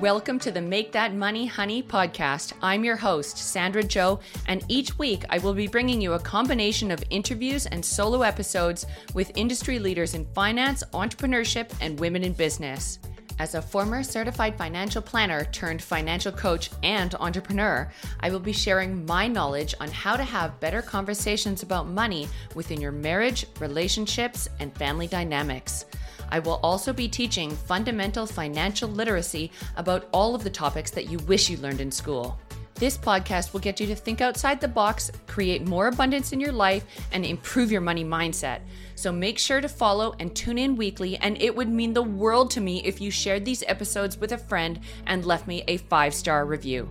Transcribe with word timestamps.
Welcome 0.00 0.38
to 0.40 0.52
the 0.52 0.60
Make 0.60 0.92
That 0.92 1.12
Money 1.12 1.44
Honey 1.46 1.82
podcast. 1.82 2.52
I'm 2.62 2.84
your 2.84 2.94
host, 2.94 3.36
Sandra 3.36 3.82
Joe, 3.82 4.20
and 4.46 4.64
each 4.68 4.96
week 4.96 5.24
I 5.28 5.38
will 5.38 5.54
be 5.54 5.66
bringing 5.66 6.00
you 6.00 6.12
a 6.12 6.20
combination 6.20 6.92
of 6.92 7.02
interviews 7.10 7.66
and 7.66 7.84
solo 7.84 8.22
episodes 8.22 8.86
with 9.12 9.36
industry 9.36 9.80
leaders 9.80 10.14
in 10.14 10.24
finance, 10.34 10.84
entrepreneurship, 10.92 11.72
and 11.80 11.98
women 11.98 12.22
in 12.22 12.32
business. 12.32 13.00
As 13.40 13.56
a 13.56 13.62
former 13.62 14.04
certified 14.04 14.56
financial 14.56 15.02
planner 15.02 15.46
turned 15.46 15.82
financial 15.82 16.30
coach 16.30 16.70
and 16.84 17.16
entrepreneur, 17.16 17.90
I 18.20 18.30
will 18.30 18.38
be 18.38 18.52
sharing 18.52 19.04
my 19.04 19.26
knowledge 19.26 19.74
on 19.80 19.88
how 19.88 20.16
to 20.16 20.22
have 20.22 20.60
better 20.60 20.80
conversations 20.80 21.64
about 21.64 21.88
money 21.88 22.28
within 22.54 22.80
your 22.80 22.92
marriage, 22.92 23.46
relationships, 23.58 24.48
and 24.60 24.72
family 24.76 25.08
dynamics. 25.08 25.86
I 26.30 26.38
will 26.38 26.60
also 26.62 26.92
be 26.92 27.08
teaching 27.08 27.50
fundamental 27.50 28.26
financial 28.26 28.88
literacy 28.88 29.50
about 29.76 30.08
all 30.12 30.34
of 30.34 30.44
the 30.44 30.50
topics 30.50 30.90
that 30.92 31.10
you 31.10 31.18
wish 31.20 31.50
you 31.50 31.56
learned 31.58 31.80
in 31.80 31.90
school. 31.90 32.38
This 32.78 32.96
podcast 32.96 33.52
will 33.52 33.60
get 33.60 33.80
you 33.80 33.88
to 33.88 33.96
think 33.96 34.20
outside 34.20 34.60
the 34.60 34.68
box, 34.68 35.10
create 35.26 35.66
more 35.66 35.88
abundance 35.88 36.32
in 36.32 36.38
your 36.38 36.52
life, 36.52 36.84
and 37.10 37.26
improve 37.26 37.72
your 37.72 37.80
money 37.80 38.04
mindset. 38.04 38.60
So 38.94 39.10
make 39.10 39.36
sure 39.38 39.60
to 39.60 39.68
follow 39.68 40.14
and 40.20 40.34
tune 40.34 40.58
in 40.58 40.76
weekly, 40.76 41.16
and 41.16 41.40
it 41.42 41.54
would 41.56 41.68
mean 41.68 41.92
the 41.92 42.02
world 42.02 42.52
to 42.52 42.60
me 42.60 42.84
if 42.84 43.00
you 43.00 43.10
shared 43.10 43.44
these 43.44 43.64
episodes 43.66 44.16
with 44.16 44.30
a 44.30 44.38
friend 44.38 44.78
and 45.06 45.24
left 45.24 45.48
me 45.48 45.64
a 45.66 45.78
five 45.78 46.14
star 46.14 46.46
review. 46.46 46.88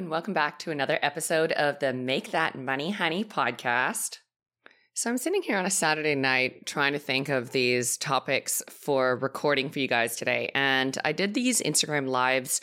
And 0.00 0.08
welcome 0.08 0.32
back 0.32 0.58
to 0.58 0.70
another 0.70 0.98
episode 1.02 1.52
of 1.52 1.78
the 1.80 1.92
Make 1.92 2.30
That 2.30 2.56
Money 2.56 2.90
Honey 2.90 3.22
podcast. 3.22 4.20
So, 4.94 5.10
I'm 5.10 5.18
sitting 5.18 5.42
here 5.42 5.58
on 5.58 5.66
a 5.66 5.70
Saturday 5.70 6.14
night 6.14 6.64
trying 6.64 6.94
to 6.94 6.98
think 6.98 7.28
of 7.28 7.52
these 7.52 7.98
topics 7.98 8.62
for 8.70 9.16
recording 9.16 9.68
for 9.68 9.78
you 9.78 9.86
guys 9.86 10.16
today. 10.16 10.50
And 10.54 10.96
I 11.04 11.12
did 11.12 11.34
these 11.34 11.60
Instagram 11.60 12.08
lives 12.08 12.62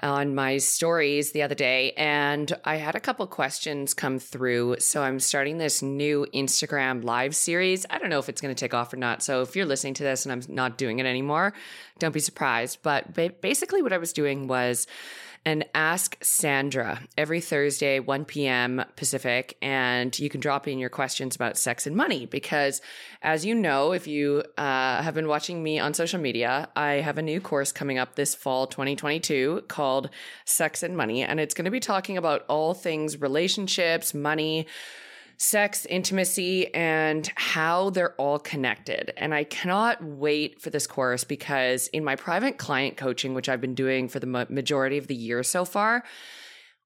on 0.00 0.36
my 0.36 0.58
stories 0.58 1.32
the 1.32 1.42
other 1.42 1.56
day, 1.56 1.90
and 1.96 2.52
I 2.64 2.76
had 2.76 2.94
a 2.94 3.00
couple 3.00 3.26
questions 3.26 3.92
come 3.92 4.20
through. 4.20 4.76
So, 4.78 5.02
I'm 5.02 5.18
starting 5.18 5.58
this 5.58 5.82
new 5.82 6.24
Instagram 6.32 7.02
live 7.02 7.34
series. 7.34 7.84
I 7.90 7.98
don't 7.98 8.10
know 8.10 8.20
if 8.20 8.28
it's 8.28 8.40
going 8.40 8.54
to 8.54 8.60
take 8.60 8.74
off 8.74 8.92
or 8.92 8.96
not. 8.96 9.24
So, 9.24 9.42
if 9.42 9.56
you're 9.56 9.66
listening 9.66 9.94
to 9.94 10.04
this 10.04 10.24
and 10.24 10.30
I'm 10.30 10.54
not 10.54 10.78
doing 10.78 11.00
it 11.00 11.06
anymore, 11.06 11.52
don't 11.98 12.14
be 12.14 12.20
surprised. 12.20 12.78
But 12.84 13.12
basically, 13.40 13.82
what 13.82 13.92
I 13.92 13.98
was 13.98 14.12
doing 14.12 14.46
was, 14.46 14.86
and 15.46 15.64
Ask 15.76 16.18
Sandra 16.22 17.00
every 17.16 17.40
Thursday, 17.40 18.00
1 18.00 18.24
p.m. 18.24 18.84
Pacific. 18.96 19.56
And 19.62 20.18
you 20.18 20.28
can 20.28 20.40
drop 20.40 20.66
in 20.66 20.80
your 20.80 20.90
questions 20.90 21.36
about 21.36 21.56
sex 21.56 21.86
and 21.86 21.94
money 21.94 22.26
because, 22.26 22.82
as 23.22 23.46
you 23.46 23.54
know, 23.54 23.92
if 23.92 24.08
you 24.08 24.42
uh, 24.58 25.02
have 25.02 25.14
been 25.14 25.28
watching 25.28 25.62
me 25.62 25.78
on 25.78 25.94
social 25.94 26.20
media, 26.20 26.68
I 26.74 26.94
have 26.94 27.16
a 27.16 27.22
new 27.22 27.40
course 27.40 27.70
coming 27.70 27.96
up 27.96 28.16
this 28.16 28.34
fall 28.34 28.66
2022 28.66 29.66
called 29.68 30.10
Sex 30.44 30.82
and 30.82 30.96
Money. 30.96 31.22
And 31.22 31.38
it's 31.38 31.54
going 31.54 31.64
to 31.64 31.70
be 31.70 31.78
talking 31.78 32.18
about 32.18 32.44
all 32.48 32.74
things 32.74 33.20
relationships, 33.20 34.12
money 34.12 34.66
sex, 35.38 35.84
intimacy, 35.86 36.72
and 36.74 37.30
how 37.34 37.90
they're 37.90 38.14
all 38.14 38.38
connected. 38.38 39.12
And 39.16 39.34
I 39.34 39.44
cannot 39.44 40.02
wait 40.02 40.60
for 40.60 40.70
this 40.70 40.86
course 40.86 41.24
because 41.24 41.88
in 41.88 42.04
my 42.04 42.16
private 42.16 42.58
client 42.58 42.96
coaching, 42.96 43.34
which 43.34 43.48
I've 43.48 43.60
been 43.60 43.74
doing 43.74 44.08
for 44.08 44.18
the 44.18 44.26
majority 44.48 44.98
of 44.98 45.06
the 45.06 45.14
year 45.14 45.42
so 45.42 45.64
far, 45.64 46.04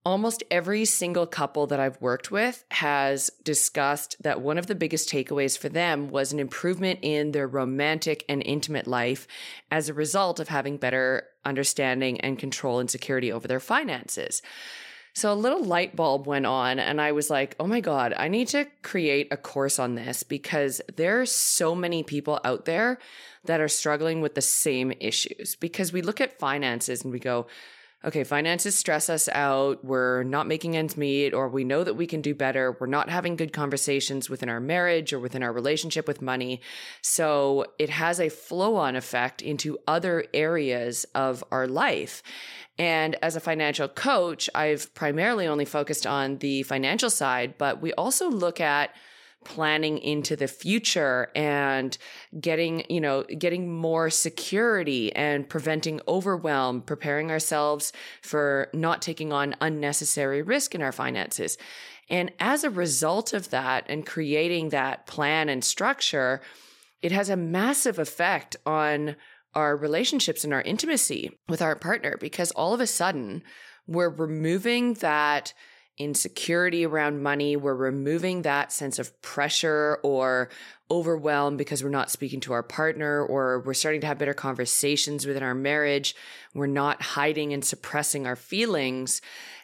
almost 0.05 0.43
every 0.51 0.85
single 0.85 1.27
couple 1.27 1.67
that 1.67 1.79
I've 1.79 2.01
worked 2.01 2.31
with 2.31 2.65
has 2.71 3.31
discussed 3.45 4.17
that 4.23 4.41
one 4.41 4.57
of 4.57 4.67
the 4.67 4.75
biggest 4.75 5.11
takeaways 5.11 5.59
for 5.59 5.69
them 5.69 6.09
was 6.09 6.33
an 6.33 6.39
improvement 6.39 7.01
in 7.03 7.33
their 7.33 7.47
romantic 7.47 8.25
and 8.29 8.43
intimate 8.45 8.87
life 8.87 9.27
as 9.71 9.89
a 9.89 9.95
result 9.95 10.41
of 10.41 10.49
having 10.49 10.79
better 10.79 11.25
understanding 11.45 12.21
and 12.21 12.39
control 12.39 12.81
and 12.81 12.91
security 12.91 13.31
over 13.31 13.47
their 13.47 13.61
finances. 13.61 14.41
So 15.21 15.31
a 15.31 15.35
little 15.35 15.63
light 15.63 15.95
bulb 15.95 16.27
went 16.27 16.47
on, 16.47 16.79
and 16.79 16.99
I 16.99 17.13
was 17.13 17.29
like, 17.29 17.55
oh 17.61 17.67
my 17.67 17.81
God, 17.81 18.15
I 18.17 18.29
need 18.29 18.49
to 18.49 18.67
create 18.81 19.29
a 19.31 19.37
course 19.37 19.79
on 19.79 19.95
this 19.95 20.23
because 20.23 20.81
there 20.97 21.21
are 21.21 21.27
so 21.27 21.75
many 21.75 22.03
people 22.03 22.41
out 22.43 22.65
there 22.65 22.99
that 23.45 23.61
are 23.61 23.69
struggling 23.69 24.23
with 24.23 24.35
the 24.35 24.41
same 24.41 24.95
issues. 24.99 25.57
Because 25.57 25.93
we 25.93 26.01
look 26.01 26.23
at 26.23 26.39
finances 26.39 27.05
and 27.05 27.13
we 27.13 27.19
go, 27.19 27.49
okay, 28.05 28.25
finances 28.25 28.75
stress 28.75 29.11
us 29.11 29.29
out. 29.29 29.85
We're 29.85 30.23
not 30.23 30.47
making 30.47 30.77
ends 30.77 30.97
meet, 30.97 31.35
or 31.35 31.49
we 31.49 31.65
know 31.65 31.85
that 31.85 31.95
we 31.95 32.07
can 32.07 32.23
do 32.23 32.35
better. 32.35 32.77
We're 32.81 32.87
not 32.87 33.11
having 33.11 33.37
good 33.37 33.53
conversations 33.53 34.31
within 34.31 34.49
our 34.49 34.61
marriage 34.61 35.13
or 35.13 35.19
within 35.19 35.43
our 35.43 35.53
relationship 35.53 36.09
with 36.09 36.23
money. 36.23 36.61
So 37.03 37.67
it 37.79 37.91
has 37.91 38.19
a 38.19 38.31
flow 38.31 38.77
on 38.77 38.97
effect 38.97 39.43
into 39.43 39.79
other 39.87 40.25
areas 40.33 41.05
of 41.15 41.45
our 41.51 41.67
life. 41.67 42.23
And 42.79 43.17
as 43.23 43.37
a 43.37 43.41
financial 43.41 43.89
coach, 43.89 44.49
I've 44.55 44.95
primarily 44.95 45.47
only 45.47 45.67
focused 45.67 46.07
on 46.07 46.39
the 46.39 46.63
financial 46.63 47.11
side, 47.11 47.59
but 47.59 47.83
we 47.83 47.93
also 47.93 48.31
look 48.31 48.61
at 48.61 48.95
planning 49.45 49.99
into 49.99 50.37
the 50.37 50.49
future 50.49 51.31
and 51.35 51.97
getting, 52.39 52.85
you 52.89 53.01
know, 53.01 53.25
getting 53.25 53.73
more 53.73 54.11
security 54.11 55.15
and 55.17 55.49
preventing 55.49 56.01
overwhelm, 56.07 56.83
preparing 56.83 57.31
ourselves 57.31 57.93
for 58.23 58.69
not 58.75 59.01
taking 59.01 59.33
on 59.33 59.57
unnecessary 59.61 60.43
risk 60.43 60.75
in 60.75 60.83
our 60.83 60.93
finances. 60.93 61.57
And 62.11 62.33
as 62.39 62.65
a 62.65 62.71
result 62.71 63.33
of 63.33 63.51
that 63.51 63.87
and 63.89 64.05
creating 64.05 64.71
that 64.71 65.07
plan 65.07 65.49
and 65.49 65.65
structure, 65.65 66.43
it 67.03 67.13
has 67.13 67.31
a 67.31 67.37
massive 67.37 67.99
effect 67.99 68.57
on 68.67 69.17
our 69.55 69.77
relationships 69.77 70.45
and 70.45 70.53
our 70.53 70.63
intimacy 70.63 71.39
with 71.49 71.63
our 71.63 71.75
partner 71.75 72.17
because 72.21 72.51
all 72.53 72.75
of 72.75 72.81
a 72.81 72.87
sudden 72.87 73.43
we're 73.87 74.11
removing 74.11 74.95
that 74.95 75.53
insecurity 76.01 76.87
around 76.87 77.23
money. 77.23 77.57
We're 77.57 77.75
removing 77.75 78.43
that 78.43 78.73
sense 78.73 78.99
of 78.99 79.21
pressure 79.21 80.01
or 80.03 80.49
overwhelm 80.91 81.59
because 81.59 81.85
we're 81.85 81.91
not 81.91 82.11
speaking 82.11 82.41
to 82.41 82.55
our 82.55 82.63
partner 82.63 83.23
or 83.25 83.61
we're 83.61 83.75
starting 83.75 84.01
to 84.01 84.07
have 84.07 84.19
better 84.19 84.35
conversations 84.35 85.27
within 85.27 85.43
our 85.43 85.55
marriage. 85.55 86.17
We're 86.55 86.67
not 86.67 87.03
hiding 87.03 87.53
and 87.53 87.63
suppressing 87.65 88.27
our 88.27 88.35
feelings. 88.35 89.21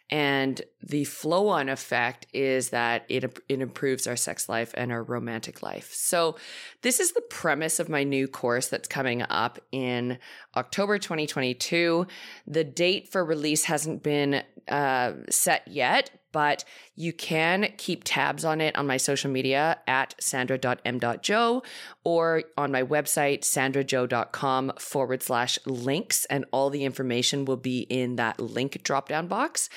And 0.09 0.63
the 0.83 1.03
flow 1.03 1.49
on 1.49 1.69
effect 1.69 2.29
is 2.33 2.69
that 2.69 3.05
it, 3.09 3.25
it 3.49 3.61
improves 3.61 4.07
our 4.07 4.15
sex 4.15 4.49
life 4.49 4.73
and 4.77 4.93
our 4.93 5.03
romantic 5.03 5.65
life. 5.65 5.93
So, 5.93 6.37
this 6.83 7.01
is 7.01 7.11
the 7.11 7.23
premise 7.23 7.81
of 7.81 7.89
my 7.89 8.05
new 8.05 8.29
course 8.29 8.69
that's 8.69 8.87
coming 8.87 9.23
up 9.23 9.59
in 9.73 10.19
October 10.55 10.99
2022. 10.99 12.07
The 12.47 12.63
date 12.63 13.11
for 13.11 13.25
release 13.25 13.65
hasn't 13.65 14.05
been 14.05 14.45
uh, 14.69 15.15
set 15.29 15.67
yet, 15.67 16.11
but 16.37 16.67
you 16.95 17.15
can 17.15 17.73
keep 17.79 18.03
tabs 18.05 18.45
on 18.45 18.61
it 18.61 18.77
on 18.77 18.87
my 18.87 18.99
social 18.99 19.31
media 19.31 19.79
at 19.87 20.15
sandra.m.joe 20.21 21.63
or 22.05 22.43
on 22.59 22.71
my 22.71 22.83
website, 22.83 23.41
sandrajoe.com 23.41 24.73
forward 24.79 25.23
slash 25.23 25.59
links, 25.65 26.27
and 26.27 26.45
all 26.51 26.69
the 26.69 26.85
information 26.85 27.47
will 27.47 27.57
be 27.57 27.87
in 27.89 28.17
that 28.17 28.39
link 28.39 28.83
drop 28.83 29.09
down 29.09 29.29
box. 29.29 29.71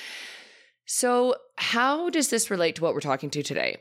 So, 0.86 1.36
how 1.56 2.10
does 2.10 2.30
this 2.30 2.52
relate 2.52 2.76
to 2.76 2.84
what 2.84 2.94
we're 2.94 3.00
talking 3.00 3.30
to 3.30 3.42
today? 3.42 3.78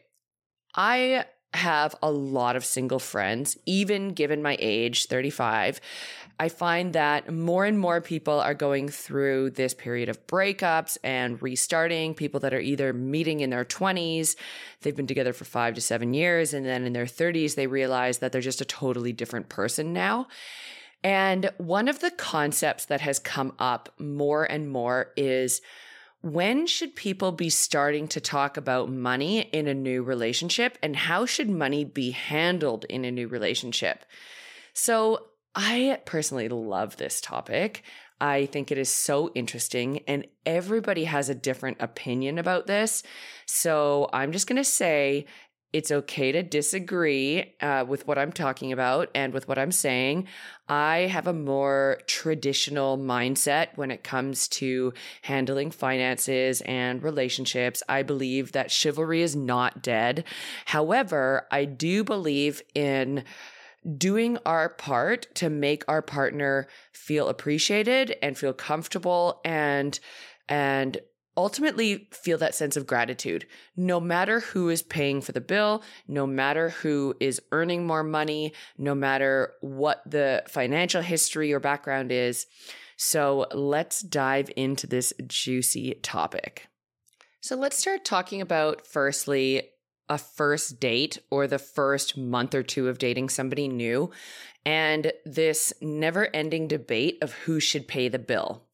I 0.73 1.25
have 1.55 1.97
a 2.01 2.13
lot 2.13 2.55
of 2.55 2.65
single 2.65 3.01
friends, 3.01 3.57
even 3.67 4.11
given 4.11 4.41
my 4.41 4.57
age, 4.61 5.07
35. 5.07 5.81
I 6.41 6.49
find 6.49 6.93
that 6.93 7.33
more 7.33 7.65
and 7.65 7.79
more 7.79 8.01
people 8.01 8.41
are 8.41 8.55
going 8.55 8.89
through 8.89 9.51
this 9.51 9.75
period 9.75 10.09
of 10.09 10.25
breakups 10.29 10.97
and 11.03 11.43
restarting. 11.43 12.15
People 12.15 12.41
that 12.41 12.55
are 12.55 12.61
either 12.61 12.93
meeting 12.93 13.41
in 13.41 13.51
their 13.51 13.65
20s, 13.65 14.37
they've 14.83 14.95
been 14.95 15.09
together 15.09 15.33
for 15.33 15.45
five 15.45 15.75
to 15.75 15.81
seven 15.81 16.15
years, 16.15 16.55
and 16.55 16.65
then 16.65 16.85
in 16.85 16.93
their 16.93 17.07
30s, 17.07 17.57
they 17.57 17.67
realize 17.67 18.19
that 18.19 18.31
they're 18.31 18.41
just 18.41 18.61
a 18.61 18.65
totally 18.65 19.13
different 19.13 19.49
person 19.49 19.93
now. 19.93 20.29
And 21.03 21.51
one 21.59 21.89
of 21.89 22.01
the 22.01 22.11
concepts 22.11 22.87
that 22.87 23.01
has 23.01 23.19
come 23.19 23.53
up 23.59 23.89
more 23.99 24.45
and 24.45 24.71
more 24.71 25.13
is 25.17 25.61
when 26.21 26.67
should 26.67 26.97
people 26.97 27.31
be 27.31 27.51
starting 27.51 28.09
to 28.09 28.21
talk 28.21 28.57
about 28.57 28.91
money 28.91 29.41
in 29.41 29.69
a 29.69 29.75
new 29.75 30.03
relationship 30.03 30.77
and 30.83 30.97
how 30.97 31.27
should 31.27 31.49
money 31.49 31.85
be 31.85 32.11
handled 32.11 32.85
in 32.87 33.05
a 33.05 33.13
new 33.13 33.29
relationship? 33.29 34.05
So, 34.73 35.28
I 35.61 35.99
personally 36.07 36.49
love 36.49 36.97
this 36.99 37.21
topic. 37.21 37.83
I 38.21 38.47
think 38.47 38.71
it 38.71 38.79
is 38.79 38.89
so 38.91 39.33
interesting, 39.35 40.05
and 40.07 40.25
everybody 40.47 41.05
has 41.05 41.29
a 41.29 41.35
different 41.35 41.79
opinion 41.81 42.39
about 42.39 42.69
this. 42.69 43.03
So, 43.47 44.09
I'm 44.13 44.31
just 44.31 44.47
going 44.47 44.57
to 44.57 44.65
say 44.65 45.27
It's 45.71 45.91
okay 45.91 46.33
to 46.33 46.43
disagree 46.43 47.55
uh, 47.61 47.85
with 47.87 48.07
what 48.07 48.17
I'm 48.17 48.33
talking 48.33 48.73
about 48.73 49.11
and 49.15 49.35
with 49.35 49.47
what 49.49 49.59
I'm 49.59 49.71
saying. 49.71 50.27
I 50.67 51.01
have 51.01 51.27
a 51.27 51.35
more 51.35 52.01
traditional 52.07 52.97
mindset 52.97 53.77
when 53.77 53.91
it 53.91 54.03
comes 54.03 54.49
to 54.49 54.95
handling 55.21 55.71
finances 55.71 56.63
and 56.63 57.03
relationships. 57.03 57.83
I 57.87 58.03
believe 58.03 58.53
that 58.53 58.71
chivalry 58.71 59.21
is 59.21 59.37
not 59.37 59.83
dead. 59.83 60.25
However, 60.65 61.47
I 61.51 61.67
do 61.67 62.03
believe 62.03 62.63
in 62.75 63.25
doing 63.97 64.39
our 64.45 64.69
part 64.69 65.35
to 65.37 65.49
make 65.49 65.85
our 65.89 66.03
partner 66.03 66.67
feel 66.93 67.29
appreciated 67.29 68.17
and 68.23 68.37
feel 68.37 68.53
comfortable 68.53 69.41
and 69.45 69.99
and 70.49 70.99
ultimately 71.37 72.09
feel 72.11 72.37
that 72.39 72.55
sense 72.55 72.77
of 72.77 72.87
gratitude. 72.87 73.47
No 73.77 74.01
matter 74.01 74.41
who 74.41 74.69
is 74.71 74.83
paying 74.83 75.21
for 75.21 75.31
the 75.31 75.41
bill, 75.41 75.85
no 76.09 76.27
matter 76.27 76.71
who 76.71 77.15
is 77.21 77.41
earning 77.53 77.87
more 77.87 78.03
money, 78.03 78.53
no 78.77 78.95
matter 78.95 79.53
what 79.61 80.03
the 80.05 80.43
financial 80.49 81.01
history 81.01 81.53
or 81.53 81.61
background 81.61 82.11
is. 82.11 82.47
So 82.97 83.47
let's 83.55 84.03
dive 84.03 84.51
into 84.57 84.89
this 84.89 85.13
juicy 85.29 85.95
topic. 86.03 86.67
So 87.41 87.55
let's 87.55 87.79
start 87.79 88.05
talking 88.05 88.41
about 88.41 88.85
firstly 88.85 89.71
a 90.09 90.19
first 90.19 90.81
date 90.81 91.19
or 91.31 91.47
the 91.47 91.59
first 91.59 92.17
month 92.17 92.55
or 92.55 92.63
two 92.63 92.89
of 92.89 92.99
dating 92.99 93.29
somebody 93.29 93.69
new 93.69 94.11
and 94.65 95.13
this 95.25 95.73
never 95.81 96.29
ending 96.35 96.69
debate 96.69 97.19
of 97.23 97.33
who 97.33 97.61
should 97.61 97.89
pay 97.89 98.09
the 98.09 98.19
bill. 98.19 98.65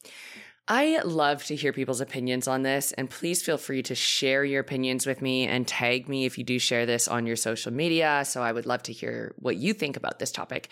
I 0.66 1.00
love 1.04 1.44
to 1.44 1.56
hear 1.56 1.74
people's 1.74 2.00
opinions 2.00 2.48
on 2.48 2.62
this, 2.62 2.92
and 2.92 3.10
please 3.10 3.42
feel 3.42 3.58
free 3.58 3.82
to 3.82 3.94
share 3.94 4.44
your 4.44 4.60
opinions 4.60 5.06
with 5.06 5.20
me 5.20 5.46
and 5.46 5.68
tag 5.68 6.08
me 6.08 6.24
if 6.24 6.38
you 6.38 6.44
do 6.44 6.58
share 6.58 6.86
this 6.86 7.06
on 7.06 7.26
your 7.26 7.36
social 7.36 7.70
media. 7.70 8.22
So 8.24 8.42
I 8.42 8.50
would 8.50 8.64
love 8.64 8.82
to 8.84 8.92
hear 8.92 9.34
what 9.36 9.56
you 9.56 9.74
think 9.74 9.96
about 9.96 10.18
this 10.18 10.32
topic. 10.32 10.70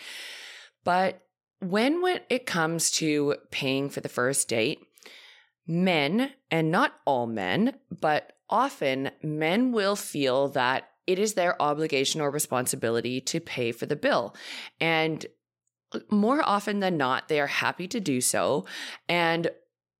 But 0.83 1.21
when, 1.61 2.03
it 2.29 2.45
comes 2.45 2.89
to 2.91 3.35
paying 3.51 3.89
for 3.89 4.01
the 4.01 4.09
first 4.09 4.49
date, 4.49 4.79
men, 5.67 6.31
and 6.49 6.71
not 6.71 6.95
all 7.05 7.27
men, 7.27 7.75
but 7.89 8.32
often 8.53 9.09
men 9.23 9.71
will 9.71 9.95
feel 9.95 10.47
that 10.49 10.91
it 11.07 11.19
is 11.19 11.33
their 11.33 11.61
obligation 11.61 12.21
or 12.21 12.29
responsibility 12.29 13.19
to 13.19 13.39
pay 13.39 13.71
for 13.71 13.87
the 13.87 13.95
bill. 13.95 14.35
And 14.79 15.25
more 16.09 16.41
often 16.47 16.79
than 16.79 16.95
not, 16.95 17.27
they 17.27 17.41
are 17.41 17.47
happy 17.47 17.87
to 17.89 17.99
do 17.99 18.21
so. 18.21 18.65
And 19.09 19.49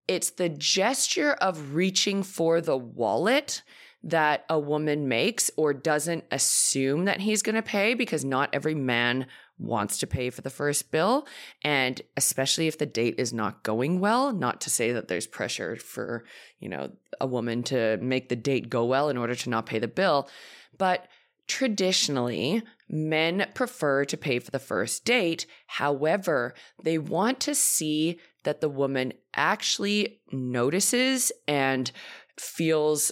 it's 0.07 0.29
the 0.29 0.49
gesture 0.49 1.33
of 1.33 1.75
reaching 1.75 2.23
for 2.23 2.61
the 2.61 2.77
wallet 2.77 3.63
that 4.03 4.45
a 4.49 4.59
woman 4.59 5.07
makes 5.07 5.49
or 5.57 5.73
doesn't 5.73 6.25
assume 6.29 7.05
that 7.05 7.21
he's 7.21 7.41
going 7.41 7.55
to 7.55 7.61
pay 7.61 7.93
because 7.93 8.23
not 8.23 8.49
every 8.53 8.75
man 8.75 9.25
wants 9.63 9.97
to 9.99 10.07
pay 10.07 10.29
for 10.29 10.41
the 10.41 10.49
first 10.49 10.91
bill. 10.91 11.25
And 11.63 12.01
especially 12.17 12.67
if 12.67 12.77
the 12.77 12.85
date 12.85 13.15
is 13.17 13.33
not 13.33 13.63
going 13.63 13.99
well, 13.99 14.33
not 14.33 14.61
to 14.61 14.69
say 14.69 14.91
that 14.91 15.07
there's 15.07 15.27
pressure 15.27 15.75
for, 15.75 16.25
you 16.59 16.69
know, 16.69 16.91
a 17.21 17.27
woman 17.27 17.63
to 17.63 17.97
make 17.97 18.29
the 18.29 18.35
date 18.35 18.69
go 18.69 18.85
well 18.85 19.09
in 19.09 19.17
order 19.17 19.35
to 19.35 19.49
not 19.49 19.65
pay 19.65 19.79
the 19.79 19.87
bill. 19.87 20.29
But 20.77 21.07
traditionally, 21.47 22.63
men 22.89 23.47
prefer 23.53 24.05
to 24.05 24.17
pay 24.17 24.39
for 24.39 24.51
the 24.51 24.59
first 24.59 25.05
date. 25.05 25.45
However, 25.67 26.53
they 26.83 26.97
want 26.97 27.39
to 27.41 27.55
see 27.55 28.19
that 28.43 28.61
the 28.61 28.69
woman 28.69 29.13
actually 29.35 30.21
notices 30.31 31.31
and 31.47 31.91
feels 32.39 33.11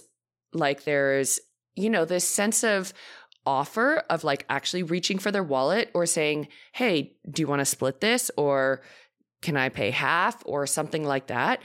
like 0.52 0.84
there's, 0.84 1.40
you 1.74 1.88
know, 1.88 2.04
this 2.04 2.28
sense 2.28 2.62
of 2.62 2.92
offer 3.46 4.02
of 4.10 4.24
like 4.24 4.44
actually 4.48 4.82
reaching 4.82 5.18
for 5.18 5.30
their 5.30 5.42
wallet 5.42 5.90
or 5.94 6.06
saying, 6.06 6.48
Hey, 6.72 7.16
do 7.30 7.42
you 7.42 7.48
want 7.48 7.60
to 7.60 7.64
split 7.66 8.00
this? 8.00 8.30
Or 8.36 8.82
can 9.40 9.56
I 9.56 9.68
pay 9.68 9.90
half? 9.90 10.42
Or 10.46 10.66
something 10.66 11.04
like 11.04 11.28
that. 11.28 11.60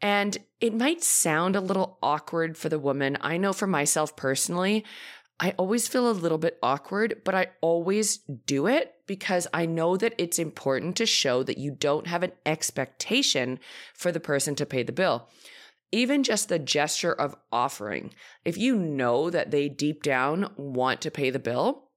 And 0.00 0.36
it 0.60 0.74
might 0.74 1.02
sound 1.02 1.54
a 1.54 1.60
little 1.60 1.98
awkward 2.02 2.56
for 2.58 2.68
the 2.68 2.78
woman. 2.78 3.16
I 3.20 3.36
know 3.36 3.52
for 3.52 3.68
myself 3.68 4.16
personally, 4.16 4.84
I 5.38 5.54
always 5.58 5.88
feel 5.88 6.10
a 6.10 6.12
little 6.12 6.38
bit 6.38 6.58
awkward, 6.62 7.22
but 7.24 7.34
I 7.34 7.48
always 7.60 8.18
do 8.18 8.66
it 8.66 8.94
because 9.06 9.48
I 9.52 9.66
know 9.66 9.96
that 9.96 10.14
it's 10.18 10.38
important 10.38 10.96
to 10.96 11.06
show 11.06 11.42
that 11.42 11.58
you 11.58 11.72
don't 11.72 12.06
have 12.06 12.22
an 12.22 12.32
expectation 12.46 13.58
for 13.94 14.12
the 14.12 14.20
person 14.20 14.54
to 14.56 14.66
pay 14.66 14.82
the 14.82 14.92
bill. 14.92 15.28
Even 15.92 16.22
just 16.22 16.48
the 16.48 16.58
gesture 16.58 17.12
of 17.12 17.36
offering, 17.52 18.14
if 18.44 18.56
you 18.56 18.76
know 18.76 19.28
that 19.30 19.50
they 19.50 19.68
deep 19.68 20.02
down 20.02 20.50
want 20.56 21.02
to 21.02 21.10
pay 21.10 21.30
the 21.30 21.38
bill 21.38 21.90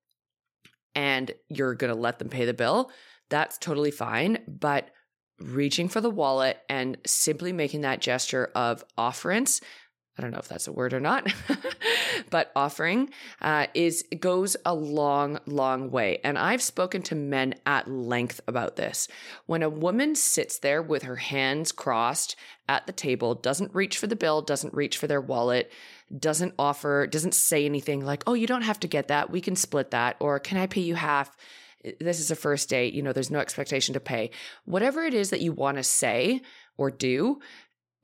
and 0.93 1.31
you're 1.49 1.75
going 1.75 1.93
to 1.93 1.99
let 1.99 2.19
them 2.19 2.29
pay 2.29 2.45
the 2.45 2.53
bill, 2.53 2.91
that's 3.29 3.57
totally 3.57 3.91
fine. 3.91 4.39
But 4.47 4.91
reaching 5.39 5.89
for 5.89 6.01
the 6.01 6.09
wallet 6.09 6.57
and 6.69 6.97
simply 7.05 7.51
making 7.51 7.81
that 7.81 8.01
gesture 8.01 8.51
of 8.55 8.83
offerance 8.97 9.61
I 10.17 10.21
don't 10.21 10.31
know 10.31 10.39
if 10.39 10.47
that's 10.47 10.67
a 10.67 10.71
word 10.71 10.93
or 10.93 11.01
not, 11.01 11.31
but 12.29 12.51
offering 12.55 13.09
uh, 13.41 13.67
is 13.73 14.05
goes 14.17 14.55
a 14.65 14.73
long, 14.73 15.39
long 15.45 15.91
way. 15.91 16.19
And 16.23 16.37
I've 16.37 16.61
spoken 16.61 17.01
to 17.03 17.15
men 17.15 17.55
at 17.65 17.89
length 17.89 18.39
about 18.47 18.77
this. 18.77 19.09
When 19.45 19.61
a 19.61 19.69
woman 19.69 20.15
sits 20.15 20.57
there 20.57 20.81
with 20.81 21.03
her 21.03 21.17
hands 21.17 21.73
crossed 21.73 22.37
at 22.69 22.87
the 22.87 22.93
table, 22.93 23.35
doesn't 23.35 23.75
reach 23.75 23.97
for 23.97 24.07
the 24.07 24.15
bill, 24.15 24.41
doesn't 24.41 24.73
reach 24.73 24.97
for 24.97 25.07
their 25.07 25.21
wallet, 25.21 25.69
doesn't 26.17 26.53
offer, 26.57 27.07
doesn't 27.07 27.35
say 27.35 27.65
anything 27.65 28.05
like, 28.05 28.23
"Oh, 28.25 28.35
you 28.35 28.47
don't 28.47 28.61
have 28.61 28.79
to 28.81 28.87
get 28.87 29.09
that. 29.09 29.29
We 29.29 29.41
can 29.41 29.57
split 29.57 29.91
that," 29.91 30.15
or 30.21 30.39
"Can 30.39 30.57
I 30.57 30.67
pay 30.67 30.81
you 30.81 30.95
half?" 30.95 31.35
This 31.99 32.19
is 32.19 32.31
a 32.31 32.35
first 32.35 32.69
date. 32.69 32.93
You 32.93 33.03
know, 33.03 33.11
there's 33.11 33.29
no 33.29 33.39
expectation 33.39 33.93
to 33.93 33.99
pay. 33.99 34.31
Whatever 34.63 35.03
it 35.03 35.13
is 35.13 35.29
that 35.29 35.41
you 35.41 35.51
want 35.51 35.77
to 35.77 35.83
say 35.83 36.41
or 36.77 36.89
do, 36.89 37.39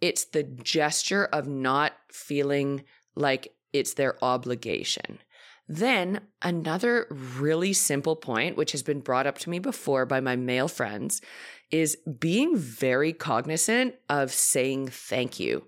it's 0.02 0.26
the 0.26 0.44
gesture 0.44 1.26
of 1.26 1.48
not 1.48 1.94
feeling 2.12 2.84
like 3.16 3.54
it's 3.72 3.94
their 3.94 4.24
obligation. 4.24 5.20
Then, 5.68 6.22
another 6.42 7.08
really 7.10 7.72
simple 7.72 8.18
point, 8.18 8.58
which 8.58 8.74
has 8.74 8.84
been 8.84 9.00
brought 9.00 9.28
up 9.28 9.38
to 9.40 9.50
me 9.50 9.60
before 9.60 10.06
by 10.06 10.20
my 10.20 10.36
male 10.36 10.68
friends, 10.68 11.22
is 11.70 11.96
being 12.20 12.58
very 12.58 13.14
cognizant 13.14 13.96
of 14.10 14.34
saying 14.34 14.90
thank 14.90 15.40
you. 15.40 15.66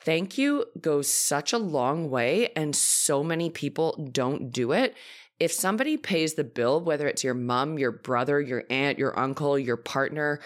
Thank 0.00 0.38
you 0.38 0.66
goes 0.80 1.10
such 1.10 1.52
a 1.52 1.58
long 1.58 2.10
way, 2.10 2.52
and 2.54 2.76
so 2.76 3.24
many 3.24 3.50
people 3.50 4.08
don't 4.12 4.52
do 4.52 4.70
it. 4.70 4.94
If 5.40 5.50
somebody 5.50 5.96
pays 5.96 6.34
the 6.34 6.44
bill, 6.44 6.80
whether 6.80 7.08
it's 7.08 7.24
your 7.24 7.34
mom, 7.34 7.78
your 7.78 7.90
brother, 7.90 8.40
your 8.40 8.62
aunt, 8.70 8.98
your 8.98 9.18
uncle, 9.18 9.58
your 9.58 9.76
partner, 9.76 10.40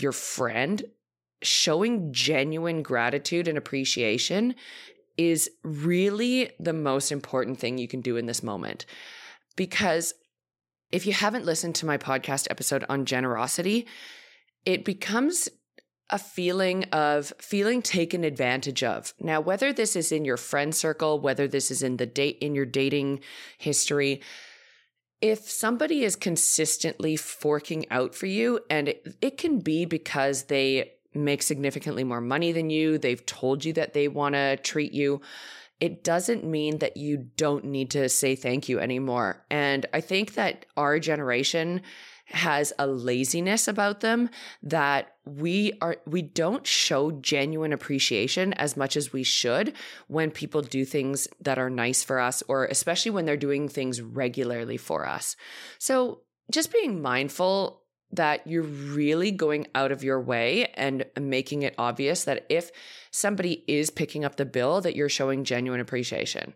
your 0.00 0.12
friend, 0.12 0.84
showing 1.44 2.12
genuine 2.12 2.82
gratitude 2.82 3.48
and 3.48 3.58
appreciation 3.58 4.54
is 5.16 5.50
really 5.62 6.50
the 6.58 6.72
most 6.72 7.12
important 7.12 7.58
thing 7.58 7.78
you 7.78 7.88
can 7.88 8.00
do 8.00 8.16
in 8.16 8.26
this 8.26 8.42
moment. 8.42 8.86
Because 9.56 10.14
if 10.90 11.06
you 11.06 11.12
haven't 11.12 11.44
listened 11.44 11.74
to 11.76 11.86
my 11.86 11.98
podcast 11.98 12.48
episode 12.50 12.84
on 12.88 13.04
generosity, 13.04 13.86
it 14.64 14.84
becomes 14.84 15.48
a 16.10 16.18
feeling 16.18 16.84
of 16.84 17.32
feeling 17.38 17.80
taken 17.80 18.24
advantage 18.24 18.82
of. 18.82 19.14
Now, 19.18 19.40
whether 19.40 19.72
this 19.72 19.96
is 19.96 20.12
in 20.12 20.24
your 20.24 20.36
friend 20.36 20.74
circle, 20.74 21.18
whether 21.18 21.48
this 21.48 21.70
is 21.70 21.82
in 21.82 21.96
the 21.96 22.06
date 22.06 22.38
in 22.40 22.54
your 22.54 22.66
dating 22.66 23.20
history, 23.58 24.20
if 25.20 25.48
somebody 25.48 26.04
is 26.04 26.16
consistently 26.16 27.16
forking 27.16 27.90
out 27.90 28.14
for 28.14 28.26
you, 28.26 28.60
and 28.68 28.88
it, 28.90 29.16
it 29.22 29.38
can 29.38 29.60
be 29.60 29.86
because 29.86 30.44
they 30.44 30.92
make 31.14 31.42
significantly 31.42 32.04
more 32.04 32.20
money 32.20 32.52
than 32.52 32.70
you, 32.70 32.98
they've 32.98 33.24
told 33.24 33.64
you 33.64 33.72
that 33.74 33.94
they 33.94 34.08
want 34.08 34.34
to 34.34 34.56
treat 34.56 34.92
you, 34.92 35.20
it 35.80 36.04
doesn't 36.04 36.44
mean 36.44 36.78
that 36.78 36.96
you 36.96 37.16
don't 37.36 37.64
need 37.64 37.90
to 37.90 38.08
say 38.08 38.36
thank 38.36 38.68
you 38.68 38.78
anymore. 38.78 39.44
And 39.50 39.86
I 39.92 40.00
think 40.00 40.34
that 40.34 40.66
our 40.76 40.98
generation 40.98 41.82
has 42.26 42.72
a 42.78 42.86
laziness 42.86 43.68
about 43.68 44.00
them 44.00 44.30
that 44.62 45.16
we 45.26 45.74
are 45.82 45.96
we 46.06 46.22
don't 46.22 46.66
show 46.66 47.10
genuine 47.10 47.72
appreciation 47.72 48.54
as 48.54 48.76
much 48.78 48.96
as 48.96 49.12
we 49.12 49.22
should 49.22 49.74
when 50.06 50.30
people 50.30 50.62
do 50.62 50.86
things 50.86 51.28
that 51.40 51.58
are 51.58 51.68
nice 51.68 52.02
for 52.02 52.18
us 52.18 52.42
or 52.48 52.64
especially 52.64 53.10
when 53.10 53.26
they're 53.26 53.36
doing 53.36 53.68
things 53.68 54.00
regularly 54.00 54.78
for 54.78 55.06
us. 55.06 55.36
So 55.78 56.20
just 56.50 56.72
being 56.72 57.02
mindful 57.02 57.83
that 58.16 58.46
you're 58.46 58.62
really 58.62 59.30
going 59.30 59.66
out 59.74 59.92
of 59.92 60.04
your 60.04 60.20
way 60.20 60.66
and 60.74 61.04
making 61.20 61.62
it 61.62 61.74
obvious 61.78 62.24
that 62.24 62.46
if 62.48 62.70
somebody 63.10 63.64
is 63.66 63.90
picking 63.90 64.24
up 64.24 64.36
the 64.36 64.44
bill 64.44 64.80
that 64.80 64.96
you're 64.96 65.08
showing 65.08 65.44
genuine 65.44 65.80
appreciation. 65.80 66.54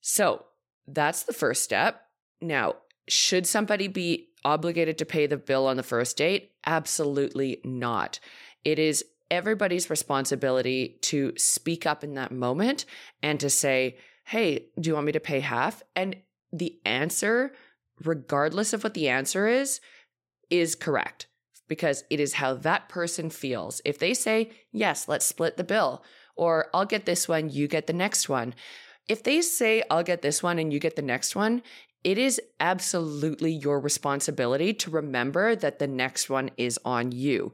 So, 0.00 0.44
that's 0.86 1.24
the 1.24 1.32
first 1.32 1.64
step. 1.64 2.02
Now, 2.40 2.76
should 3.08 3.46
somebody 3.46 3.88
be 3.88 4.28
obligated 4.44 4.98
to 4.98 5.04
pay 5.04 5.26
the 5.26 5.36
bill 5.36 5.66
on 5.66 5.76
the 5.76 5.82
first 5.82 6.16
date? 6.16 6.52
Absolutely 6.64 7.60
not. 7.64 8.20
It 8.64 8.78
is 8.78 9.04
everybody's 9.30 9.90
responsibility 9.90 10.98
to 11.02 11.32
speak 11.36 11.86
up 11.86 12.04
in 12.04 12.14
that 12.14 12.32
moment 12.32 12.84
and 13.22 13.40
to 13.40 13.50
say, 13.50 13.96
hey, 14.24 14.66
do 14.78 14.88
you 14.88 14.94
want 14.94 15.06
me 15.06 15.12
to 15.12 15.20
pay 15.20 15.40
half? 15.40 15.82
And 15.94 16.16
the 16.52 16.78
answer, 16.84 17.52
regardless 18.04 18.72
of 18.72 18.84
what 18.84 18.94
the 18.94 19.08
answer 19.08 19.46
is, 19.46 19.80
is 20.50 20.74
correct 20.74 21.26
because 21.68 22.04
it 22.10 22.20
is 22.20 22.34
how 22.34 22.54
that 22.54 22.88
person 22.88 23.30
feels. 23.30 23.80
If 23.84 23.98
they 23.98 24.14
say, 24.14 24.50
yes, 24.72 25.08
let's 25.08 25.26
split 25.26 25.56
the 25.56 25.64
bill, 25.64 26.04
or 26.36 26.68
I'll 26.72 26.86
get 26.86 27.06
this 27.06 27.28
one, 27.28 27.50
you 27.50 27.66
get 27.66 27.86
the 27.86 27.92
next 27.92 28.28
one. 28.28 28.54
If 29.08 29.22
they 29.22 29.40
say, 29.40 29.82
I'll 29.90 30.02
get 30.02 30.22
this 30.22 30.42
one 30.42 30.58
and 30.58 30.72
you 30.72 30.78
get 30.78 30.96
the 30.96 31.02
next 31.02 31.34
one, 31.34 31.62
it 32.04 32.18
is 32.18 32.40
absolutely 32.60 33.52
your 33.52 33.80
responsibility 33.80 34.72
to 34.74 34.90
remember 34.90 35.56
that 35.56 35.78
the 35.78 35.86
next 35.88 36.30
one 36.30 36.50
is 36.56 36.78
on 36.84 37.10
you. 37.12 37.52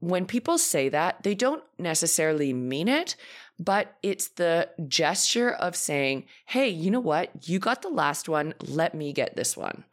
When 0.00 0.26
people 0.26 0.58
say 0.58 0.88
that, 0.88 1.22
they 1.22 1.34
don't 1.34 1.62
necessarily 1.78 2.52
mean 2.52 2.88
it, 2.88 3.16
but 3.58 3.96
it's 4.02 4.28
the 4.28 4.68
gesture 4.88 5.50
of 5.50 5.76
saying, 5.76 6.24
hey, 6.46 6.68
you 6.68 6.90
know 6.90 7.00
what? 7.00 7.48
You 7.48 7.58
got 7.58 7.82
the 7.82 7.88
last 7.88 8.28
one. 8.28 8.54
Let 8.60 8.94
me 8.94 9.12
get 9.12 9.36
this 9.36 9.56
one 9.56 9.84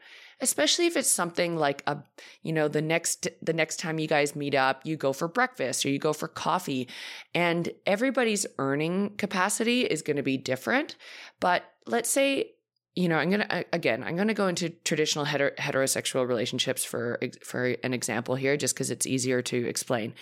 especially 0.43 0.85
if 0.85 0.97
it's 0.97 1.09
something 1.09 1.55
like 1.55 1.81
a 1.87 1.97
you 2.43 2.51
know 2.51 2.67
the 2.67 2.81
next 2.81 3.27
the 3.41 3.53
next 3.53 3.79
time 3.79 3.97
you 3.97 4.07
guys 4.07 4.35
meet 4.35 4.53
up 4.53 4.85
you 4.85 4.97
go 4.97 5.13
for 5.13 5.27
breakfast 5.27 5.85
or 5.85 5.89
you 5.89 5.97
go 5.97 6.11
for 6.11 6.27
coffee 6.27 6.87
and 7.33 7.69
everybody's 7.87 8.45
earning 8.59 9.09
capacity 9.17 9.81
is 9.81 10.01
going 10.01 10.17
to 10.17 10.23
be 10.23 10.37
different. 10.37 10.97
But 11.39 11.63
let's 11.87 12.09
say 12.09 12.51
you 12.95 13.07
know 13.09 13.17
i'm 13.17 13.29
going 13.29 13.41
to 13.41 13.65
again 13.73 14.03
i'm 14.03 14.15
going 14.15 14.27
to 14.27 14.35
go 14.35 14.47
into 14.47 14.69
traditional 14.69 15.25
heter- 15.25 15.55
heterosexual 15.55 16.27
relationships 16.27 16.83
for 16.83 17.19
for 17.43 17.75
an 17.83 17.91
example 17.91 18.35
here 18.35 18.55
just 18.55 18.75
cuz 18.75 18.91
it's 18.91 19.07
easier 19.07 19.41
to 19.41 19.65
explain. 19.65 20.13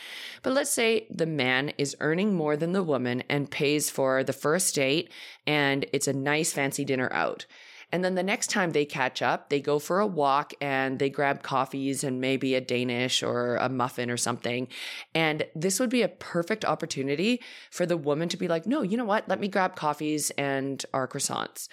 But 0.44 0.54
let's 0.54 0.72
say 0.72 1.08
the 1.10 1.26
man 1.26 1.74
is 1.78 1.98
earning 2.00 2.36
more 2.36 2.56
than 2.56 2.72
the 2.72 2.84
woman 2.84 3.24
and 3.28 3.52
pays 3.52 3.90
for 3.90 4.24
the 4.24 4.34
first 4.34 4.76
date 4.76 5.12
and 5.48 5.86
it's 5.92 6.08
a 6.08 6.14
nice 6.14 6.54
fancy 6.54 6.86
dinner 6.86 7.12
out 7.12 7.48
and 7.92 8.04
then 8.04 8.16
the 8.16 8.24
next 8.24 8.50
time 8.50 8.72
they 8.72 8.86
catch 8.86 9.22
up, 9.22 9.50
they 9.50 9.60
go 9.60 9.78
for 9.78 10.00
a 10.00 10.08
walk 10.08 10.54
and 10.62 10.98
they 10.98 11.10
grab 11.10 11.44
coffees 11.44 12.04
and 12.04 12.22
maybe 12.22 12.56
a 12.56 12.62
Danish 12.62 13.22
or 13.22 13.58
a 13.58 13.68
muffin 13.68 14.10
or 14.10 14.18
something. 14.18 14.68
And 15.14 15.46
this 15.56 15.80
would 15.80 15.90
be 15.90 16.02
a 16.02 16.08
perfect 16.08 16.64
opportunity 16.64 17.42
for 17.70 17.86
the 17.86 17.98
woman 17.98 18.30
to 18.30 18.38
be 18.38 18.48
like, 18.48 18.66
no, 18.66 18.82
you 18.82 18.96
know 18.96 19.06
what? 19.06 19.28
Let 19.28 19.40
me 19.40 19.50
grab 19.50 19.76
coffees 19.76 20.30
and 20.32 20.84
our 20.94 21.08
croissants 21.08 21.68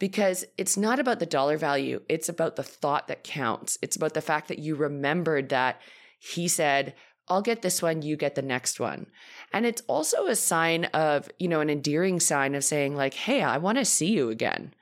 because 0.00 0.44
it's 0.58 0.76
not 0.76 0.98
about 0.98 1.20
the 1.20 1.26
dollar 1.26 1.56
value. 1.56 2.02
It's 2.08 2.28
about 2.28 2.56
the 2.56 2.64
thought 2.64 3.06
that 3.06 3.22
counts. 3.22 3.78
It's 3.80 3.96
about 3.96 4.14
the 4.14 4.20
fact 4.20 4.48
that 4.48 4.58
you 4.58 4.74
remembered 4.74 5.50
that 5.50 5.80
he 6.18 6.48
said, 6.48 6.94
I'll 7.28 7.42
get 7.42 7.62
this 7.62 7.80
one, 7.80 8.02
you 8.02 8.16
get 8.16 8.34
the 8.34 8.42
next 8.42 8.80
one. 8.80 9.06
And 9.52 9.64
it's 9.64 9.82
also 9.86 10.26
a 10.26 10.36
sign 10.36 10.86
of, 10.86 11.30
you 11.38 11.48
know, 11.48 11.60
an 11.60 11.70
endearing 11.70 12.18
sign 12.18 12.54
of 12.54 12.64
saying, 12.64 12.96
like, 12.96 13.14
hey, 13.14 13.42
I 13.42 13.58
want 13.58 13.78
to 13.78 13.84
see 13.84 14.12
you 14.12 14.30
again 14.30 14.74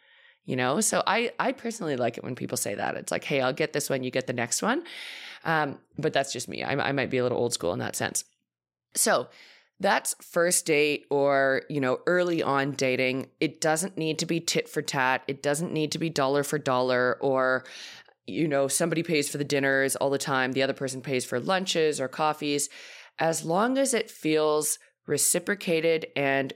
you 0.44 0.56
know? 0.56 0.80
So 0.80 1.02
i 1.06 1.32
i 1.38 1.52
personally 1.52 1.96
like 1.96 2.18
it 2.18 2.24
when 2.24 2.34
people 2.34 2.56
say 2.56 2.74
that. 2.74 2.96
It's 2.96 3.12
like 3.12 3.24
hey 3.24 3.40
i'll 3.40 3.52
get 3.52 3.72
this 3.72 3.90
one 3.90 4.02
you 4.02 4.10
get 4.10 4.26
the 4.26 4.32
next 4.32 4.62
one. 4.62 4.84
Um, 5.44 5.78
but 5.98 6.12
that's 6.12 6.32
just 6.32 6.48
me. 6.48 6.62
I, 6.62 6.72
I 6.72 6.92
might 6.92 7.10
be 7.10 7.18
a 7.18 7.22
little 7.22 7.38
old 7.38 7.52
school 7.52 7.72
in 7.72 7.80
that 7.80 7.96
sense. 7.96 8.24
So 8.94 9.28
that's 9.80 10.14
first 10.20 10.66
date 10.66 11.06
or 11.10 11.62
you 11.68 11.80
know 11.80 12.00
early 12.06 12.42
on 12.42 12.72
dating. 12.72 13.28
It 13.40 13.60
doesn't 13.60 13.96
need 13.98 14.18
to 14.20 14.26
be 14.26 14.40
tit 14.40 14.68
for 14.68 14.82
tat. 14.82 15.22
It 15.26 15.42
doesn't 15.42 15.72
need 15.72 15.92
to 15.92 15.98
be 15.98 16.08
dollar 16.08 16.44
for 16.44 16.58
dollar 16.58 17.18
or 17.20 17.64
you 18.26 18.46
know 18.46 18.68
somebody 18.68 19.02
pays 19.02 19.28
for 19.28 19.38
the 19.38 19.44
dinners 19.44 19.96
all 19.96 20.10
the 20.10 20.18
time. 20.18 20.52
The 20.52 20.62
other 20.62 20.72
person 20.72 21.00
pays 21.00 21.24
for 21.24 21.40
lunches 21.40 22.00
or 22.00 22.08
coffees. 22.08 22.68
As 23.18 23.44
long 23.44 23.76
as 23.76 23.92
it 23.92 24.10
feels 24.10 24.78
reciprocated 25.06 26.06
and 26.14 26.52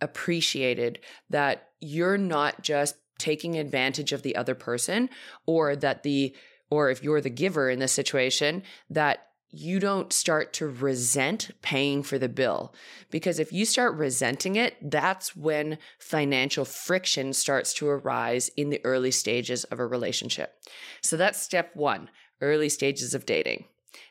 appreciated 0.00 1.00
that 1.28 1.70
you're 1.80 2.18
not 2.18 2.62
just 2.62 2.96
taking 3.18 3.56
advantage 3.56 4.12
of 4.12 4.22
the 4.22 4.36
other 4.36 4.54
person 4.54 5.10
or 5.46 5.76
that 5.76 6.02
the 6.02 6.34
or 6.70 6.90
if 6.90 7.02
you're 7.02 7.20
the 7.20 7.30
giver 7.30 7.70
in 7.70 7.78
this 7.78 7.92
situation 7.92 8.62
that 8.90 9.28
you 9.50 9.80
don't 9.80 10.12
start 10.12 10.52
to 10.52 10.66
resent 10.66 11.50
paying 11.62 12.02
for 12.02 12.18
the 12.18 12.28
bill. 12.28 12.74
Because 13.10 13.38
if 13.38 13.52
you 13.52 13.64
start 13.64 13.96
resenting 13.96 14.56
it, 14.56 14.76
that's 14.90 15.34
when 15.34 15.78
financial 15.98 16.66
friction 16.66 17.32
starts 17.32 17.72
to 17.74 17.88
arise 17.88 18.50
in 18.56 18.68
the 18.68 18.84
early 18.84 19.10
stages 19.10 19.64
of 19.64 19.78
a 19.78 19.86
relationship. 19.86 20.54
So 21.00 21.16
that's 21.16 21.40
step 21.40 21.74
one 21.74 22.10
early 22.40 22.68
stages 22.68 23.14
of 23.14 23.26
dating. 23.26 23.64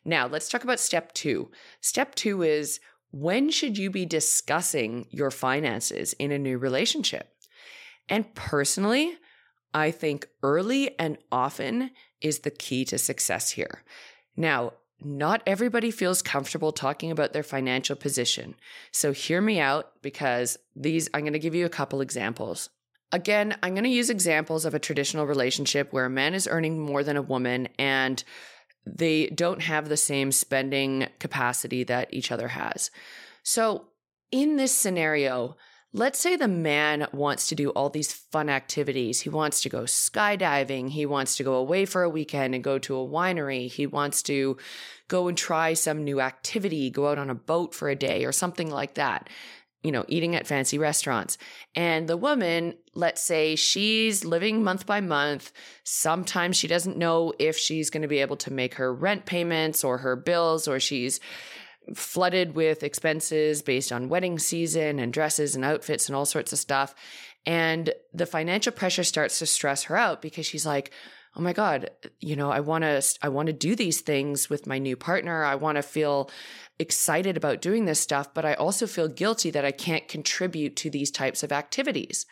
Now, 0.04 0.28
let's 0.28 0.50
talk 0.50 0.64
about 0.64 0.80
step 0.80 1.14
two. 1.14 1.52
Step 1.82 2.16
two 2.16 2.42
is 2.42 2.80
when 3.12 3.52
should 3.52 3.78
you 3.78 3.90
be 3.90 4.06
discussing 4.06 5.08
your 5.12 5.32
finances 5.32 6.14
in 6.14 6.32
a 6.32 6.40
new 6.40 6.58
relationship? 6.58 7.30
And 8.10 8.34
personally, 8.36 9.18
I 9.74 9.92
think 9.92 10.28
early 10.44 10.98
and 11.00 11.18
often 11.32 11.92
is 12.22 12.40
the 12.40 12.52
key 12.52 12.86
to 12.86 12.98
success 12.98 13.52
here. 13.52 13.84
Now, 14.36 14.74
not 15.00 15.44
everybody 15.46 15.92
feels 15.92 16.22
comfortable 16.22 16.72
talking 16.72 17.12
about 17.12 17.34
their 17.34 17.44
financial 17.44 17.96
position. 17.96 18.56
So 18.92 19.12
hear 19.12 19.42
me 19.42 19.60
out 19.60 19.92
because 20.02 20.58
these, 20.76 21.08
I'm 21.14 21.22
going 21.22 21.34
to 21.34 21.40
give 21.40 21.54
you 21.54 21.66
a 21.66 21.70
couple 21.70 22.02
examples. 22.02 22.70
Again, 23.12 23.56
I'm 23.62 23.74
going 23.74 23.84
to 23.84 23.90
use 23.90 24.10
examples 24.10 24.66
of 24.66 24.74
a 24.74 24.80
traditional 24.80 25.28
relationship 25.28 25.94
where 25.94 26.06
a 26.06 26.10
man 26.10 26.34
is 26.34 26.48
earning 26.48 26.80
more 26.80 27.04
than 27.04 27.16
a 27.16 27.22
woman 27.22 27.68
and 27.78 28.24
they 28.86 29.28
don't 29.28 29.62
have 29.62 29.88
the 29.88 29.98
same 29.98 30.32
spending 30.32 31.08
capacity 31.20 31.84
that 31.84 32.14
each 32.14 32.32
other 32.32 32.48
has. 32.50 32.90
So 33.44 33.86
in 34.32 34.56
this 34.56 34.76
scenario, 34.76 35.58
Let's 35.94 36.20
say 36.20 36.36
the 36.36 36.50
man 36.50 37.08
wants 37.14 37.48
to 37.48 37.56
do 37.56 37.70
all 37.70 37.90
these 37.90 38.12
fun 38.12 38.50
activities. 38.50 39.22
He 39.22 39.30
wants 39.30 39.62
to 39.62 39.70
go 39.70 39.84
skydiving. 39.84 40.90
He 40.90 41.06
wants 41.06 41.38
to 41.38 41.44
go 41.44 41.56
away 41.56 41.86
for 41.86 42.04
a 42.04 42.10
weekend 42.10 42.54
and 42.54 42.64
go 42.64 42.78
to 42.80 42.98
a 42.98 43.08
winery. 43.08 43.72
He 43.72 43.88
wants 43.88 44.22
to 44.24 44.58
go 45.08 45.30
and 45.30 45.38
try 45.38 45.74
some 45.74 46.04
new 46.04 46.20
activity, 46.20 46.90
go 46.90 47.08
out 47.08 47.18
on 47.18 47.30
a 47.30 47.36
boat 47.36 47.74
for 47.74 47.90
a 47.90 47.96
day 47.96 48.26
or 48.26 48.34
something 48.34 48.70
like 48.70 48.96
that. 48.96 49.30
You 49.82 49.94
know, 49.94 50.04
eating 50.10 50.36
at 50.36 50.46
fancy 50.46 50.78
restaurants. 50.78 51.38
And 51.74 52.10
the 52.10 52.18
woman, 52.18 52.74
let's 52.94 53.22
say 53.22 53.56
she's 53.56 54.26
living 54.26 54.64
month 54.64 54.86
by 54.86 55.00
month. 55.00 55.54
Sometimes 55.86 56.58
she 56.58 56.68
doesn't 56.68 56.98
know 56.98 57.32
if 57.40 57.58
she's 57.58 57.90
going 57.90 58.02
to 58.02 58.08
be 58.10 58.20
able 58.20 58.38
to 58.38 58.52
make 58.52 58.74
her 58.74 58.94
rent 58.94 59.26
payments 59.26 59.86
or 59.86 60.00
her 60.00 60.18
bills, 60.18 60.68
or 60.68 60.82
she's 60.82 61.22
flooded 61.94 62.56
with 62.56 62.84
expenses 62.84 63.62
based 63.62 63.92
on 63.92 64.10
wedding 64.10 64.40
season 64.40 65.00
and 65.00 65.14
dresses 65.14 65.56
and 65.56 65.64
outfits 65.64 66.08
and 66.08 66.16
all 66.16 66.26
sorts 66.26 66.54
of 66.54 66.60
stuff. 66.60 66.94
And 67.46 67.94
the 68.14 68.26
financial 68.26 68.74
pressure 68.74 69.04
starts 69.04 69.40
to 69.40 69.46
stress 69.46 69.84
her 69.84 69.98
out 69.98 70.22
because 70.22 70.46
she's 70.46 70.66
like, 70.66 70.92
oh 71.38 71.42
my 71.42 71.54
god 71.54 71.92
you 72.20 72.36
know 72.36 72.50
i 72.50 72.60
want 72.60 72.84
to 72.84 73.02
i 73.22 73.30
want 73.30 73.46
to 73.46 73.54
do 73.54 73.76
these 73.76 74.02
things 74.02 74.50
with 74.50 74.66
my 74.66 74.80
new 74.80 74.96
partner 74.96 75.44
i 75.44 75.56
want 75.56 75.76
to 75.76 75.84
feel 75.84 76.30
excited 76.80 77.38
about 77.38 77.62
doing 77.62 77.86
this 77.86 78.00
stuff 78.00 78.34
but 78.34 78.44
i 78.44 78.54
also 78.56 78.88
feel 78.88 79.08
guilty 79.08 79.52
that 79.52 79.64
i 79.64 79.72
can't 79.72 80.08
contribute 80.08 80.76
to 80.76 80.90
these 80.90 81.12
types 81.12 81.44
of 81.44 81.52
activities 81.52 82.26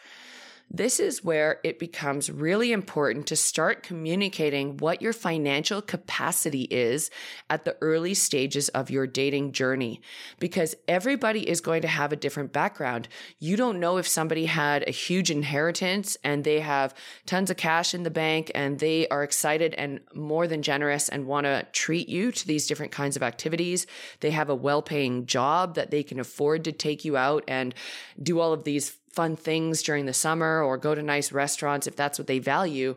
this 0.69 0.99
is 0.99 1.23
where 1.23 1.59
it 1.63 1.79
becomes 1.79 2.29
really 2.29 2.71
important 2.71 3.27
to 3.27 3.35
start 3.35 3.83
communicating 3.83 4.77
what 4.77 5.01
your 5.01 5.13
financial 5.13 5.81
capacity 5.81 6.63
is 6.63 7.09
at 7.49 7.65
the 7.65 7.77
early 7.81 8.13
stages 8.13 8.69
of 8.69 8.89
your 8.89 9.07
dating 9.07 9.51
journey 9.51 10.01
because 10.39 10.75
everybody 10.87 11.47
is 11.47 11.61
going 11.61 11.81
to 11.83 11.87
have 11.87 12.11
a 12.11 12.17
different 12.17 12.51
background. 12.51 13.07
You 13.39 13.55
don't 13.55 13.79
know 13.79 13.97
if 13.97 14.07
somebody 14.07 14.47
had 14.47 14.87
a 14.87 14.91
huge 14.91 15.31
inheritance 15.31 16.17
and 16.23 16.43
they 16.43 16.59
have 16.59 16.93
tons 17.25 17.49
of 17.49 17.57
cash 17.57 17.93
in 17.93 18.03
the 18.03 18.09
bank 18.09 18.51
and 18.55 18.79
they 18.79 19.07
are 19.09 19.23
excited 19.23 19.75
and 19.75 20.01
more 20.13 20.47
than 20.47 20.61
generous 20.61 21.09
and 21.09 21.27
want 21.27 21.45
to 21.45 21.65
treat 21.71 22.09
you 22.09 22.31
to 22.31 22.47
these 22.47 22.67
different 22.67 22.91
kinds 22.91 23.15
of 23.15 23.23
activities. 23.23 23.85
They 24.19 24.31
have 24.31 24.49
a 24.49 24.55
well 24.55 24.81
paying 24.81 25.25
job 25.25 25.75
that 25.75 25.91
they 25.91 26.03
can 26.03 26.19
afford 26.19 26.63
to 26.65 26.71
take 26.71 27.05
you 27.05 27.15
out 27.15 27.43
and 27.47 27.73
do 28.21 28.39
all 28.39 28.51
of 28.51 28.63
these 28.63 28.97
fun 29.15 29.35
things 29.35 29.81
during 29.81 30.05
the 30.05 30.13
summer 30.13 30.61
or 30.61 30.77
go 30.77 30.93
to 30.93 31.01
nice 31.01 31.31
restaurants 31.31 31.87
if 31.87 31.95
that's 31.95 32.19
what 32.19 32.27
they 32.27 32.39
value. 32.39 32.95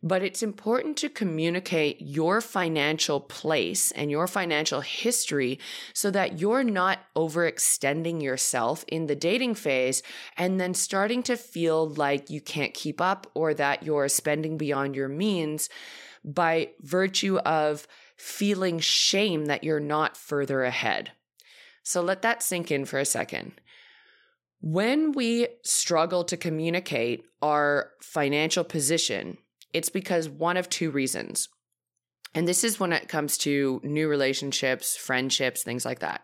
But 0.00 0.22
it's 0.22 0.44
important 0.44 0.96
to 0.98 1.08
communicate 1.08 2.00
your 2.00 2.40
financial 2.40 3.18
place 3.18 3.90
and 3.90 4.12
your 4.12 4.28
financial 4.28 4.80
history 4.80 5.58
so 5.92 6.12
that 6.12 6.38
you're 6.38 6.62
not 6.62 7.00
overextending 7.16 8.22
yourself 8.22 8.84
in 8.86 9.06
the 9.06 9.16
dating 9.16 9.56
phase 9.56 10.04
and 10.36 10.60
then 10.60 10.72
starting 10.72 11.24
to 11.24 11.36
feel 11.36 11.88
like 11.88 12.30
you 12.30 12.40
can't 12.40 12.74
keep 12.74 13.00
up 13.00 13.26
or 13.34 13.54
that 13.54 13.82
you're 13.82 14.08
spending 14.08 14.56
beyond 14.56 14.94
your 14.94 15.08
means 15.08 15.68
by 16.24 16.68
virtue 16.80 17.38
of 17.38 17.88
feeling 18.16 18.78
shame 18.78 19.46
that 19.46 19.64
you're 19.64 19.80
not 19.80 20.16
further 20.16 20.62
ahead. 20.62 21.10
So 21.82 22.02
let 22.02 22.22
that 22.22 22.42
sink 22.42 22.70
in 22.70 22.84
for 22.84 22.98
a 22.98 23.04
second. 23.04 23.60
When 24.60 25.12
we 25.12 25.48
struggle 25.62 26.24
to 26.24 26.36
communicate 26.36 27.24
our 27.40 27.90
financial 28.00 28.64
position, 28.64 29.38
it's 29.72 29.88
because 29.88 30.28
one 30.28 30.56
of 30.56 30.68
two 30.68 30.90
reasons. 30.90 31.48
And 32.34 32.46
this 32.46 32.64
is 32.64 32.80
when 32.80 32.92
it 32.92 33.08
comes 33.08 33.38
to 33.38 33.80
new 33.84 34.08
relationships, 34.08 34.96
friendships, 34.96 35.62
things 35.62 35.84
like 35.84 36.00
that. 36.00 36.22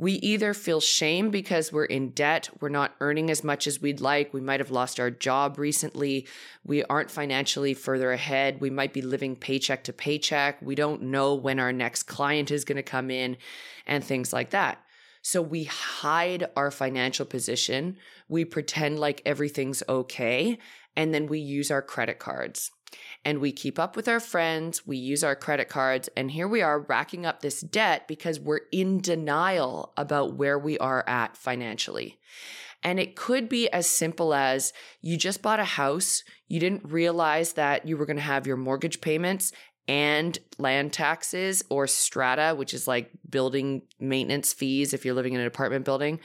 We 0.00 0.12
either 0.12 0.54
feel 0.54 0.80
shame 0.80 1.30
because 1.30 1.72
we're 1.72 1.84
in 1.84 2.10
debt, 2.10 2.48
we're 2.60 2.68
not 2.68 2.94
earning 3.00 3.30
as 3.30 3.42
much 3.42 3.66
as 3.66 3.80
we'd 3.80 4.00
like, 4.00 4.32
we 4.32 4.40
might 4.40 4.60
have 4.60 4.70
lost 4.70 5.00
our 5.00 5.10
job 5.10 5.58
recently, 5.58 6.28
we 6.64 6.84
aren't 6.84 7.10
financially 7.10 7.74
further 7.74 8.12
ahead, 8.12 8.60
we 8.60 8.70
might 8.70 8.92
be 8.92 9.02
living 9.02 9.34
paycheck 9.34 9.82
to 9.84 9.92
paycheck, 9.92 10.62
we 10.62 10.76
don't 10.76 11.02
know 11.02 11.34
when 11.34 11.58
our 11.58 11.72
next 11.72 12.04
client 12.04 12.52
is 12.52 12.64
going 12.64 12.76
to 12.76 12.82
come 12.84 13.10
in, 13.10 13.36
and 13.88 14.04
things 14.04 14.32
like 14.32 14.50
that. 14.50 14.78
So 15.22 15.42
we 15.42 15.64
hide 15.64 16.46
our 16.56 16.70
financial 16.70 17.26
position, 17.26 17.96
we 18.28 18.44
pretend 18.44 18.98
like 18.98 19.22
everything's 19.26 19.82
okay, 19.88 20.58
and 20.96 21.12
then 21.14 21.26
we 21.26 21.38
use 21.38 21.70
our 21.70 21.82
credit 21.82 22.18
cards 22.18 22.70
and 23.24 23.40
we 23.40 23.52
keep 23.52 23.78
up 23.78 23.96
with 23.96 24.08
our 24.08 24.20
friends, 24.20 24.86
we 24.86 24.96
use 24.96 25.22
our 25.22 25.36
credit 25.36 25.68
cards, 25.68 26.08
and 26.16 26.30
here 26.30 26.48
we 26.48 26.62
are 26.62 26.80
racking 26.80 27.26
up 27.26 27.40
this 27.40 27.60
debt 27.60 28.08
because 28.08 28.40
we're 28.40 28.60
in 28.72 29.00
denial 29.00 29.92
about 29.96 30.34
where 30.34 30.58
we 30.58 30.78
are 30.78 31.06
at 31.08 31.36
financially. 31.36 32.18
And 32.82 33.00
it 33.00 33.16
could 33.16 33.48
be 33.48 33.68
as 33.70 33.88
simple 33.88 34.32
as 34.32 34.72
you 35.02 35.16
just 35.16 35.42
bought 35.42 35.58
a 35.58 35.64
house, 35.64 36.22
you 36.46 36.60
didn't 36.60 36.84
realize 36.84 37.54
that 37.54 37.88
you 37.88 37.96
were 37.96 38.06
going 38.06 38.16
to 38.16 38.22
have 38.22 38.46
your 38.46 38.56
mortgage 38.56 39.00
payments 39.00 39.52
and 39.88 40.38
land 40.58 40.92
taxes 40.92 41.64
or 41.70 41.86
strata, 41.86 42.54
which 42.54 42.74
is 42.74 42.86
like 42.86 43.10
building 43.28 43.82
maintenance 43.98 44.52
fees 44.52 44.92
if 44.92 45.04
you're 45.04 45.14
living 45.14 45.32
in 45.32 45.40
an 45.40 45.46
apartment 45.46 45.84
building 45.84 46.20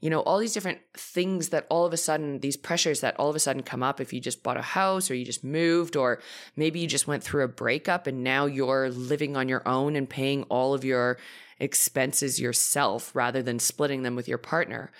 you 0.00 0.10
know, 0.10 0.20
all 0.20 0.38
these 0.38 0.52
different 0.52 0.78
things 0.94 1.48
that 1.50 1.66
all 1.70 1.86
of 1.86 1.92
a 1.92 1.96
sudden, 1.96 2.40
these 2.40 2.56
pressures 2.56 3.00
that 3.00 3.16
all 3.18 3.30
of 3.30 3.36
a 3.36 3.40
sudden 3.40 3.62
come 3.62 3.82
up 3.82 4.00
if 4.00 4.12
you 4.12 4.20
just 4.20 4.42
bought 4.42 4.58
a 4.58 4.62
house 4.62 5.10
or 5.10 5.14
you 5.14 5.24
just 5.24 5.42
moved, 5.42 5.96
or 5.96 6.20
maybe 6.54 6.80
you 6.80 6.86
just 6.86 7.06
went 7.06 7.22
through 7.22 7.44
a 7.44 7.48
breakup 7.48 8.06
and 8.06 8.22
now 8.22 8.44
you're 8.44 8.90
living 8.90 9.36
on 9.36 9.48
your 9.48 9.66
own 9.66 9.96
and 9.96 10.08
paying 10.08 10.42
all 10.44 10.74
of 10.74 10.84
your 10.84 11.18
expenses 11.58 12.38
yourself 12.38 13.10
rather 13.14 13.42
than 13.42 13.58
splitting 13.58 14.02
them 14.02 14.14
with 14.14 14.28
your 14.28 14.38
partner. 14.38 14.92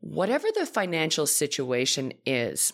Whatever 0.00 0.46
the 0.54 0.66
financial 0.66 1.26
situation 1.26 2.12
is, 2.24 2.72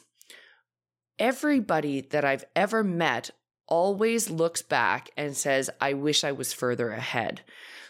everybody 1.19 2.03
that 2.03 2.27
I've 2.27 2.45
ever 2.55 2.85
met 2.85 3.31
always 3.67 4.31
looks 4.31 4.63
back 4.63 5.11
and 5.17 5.37
says, 5.37 5.71
I 5.81 5.95
wish 5.95 6.25
I 6.25 6.33
was 6.33 6.53
further 6.53 6.91
ahead. 6.91 7.43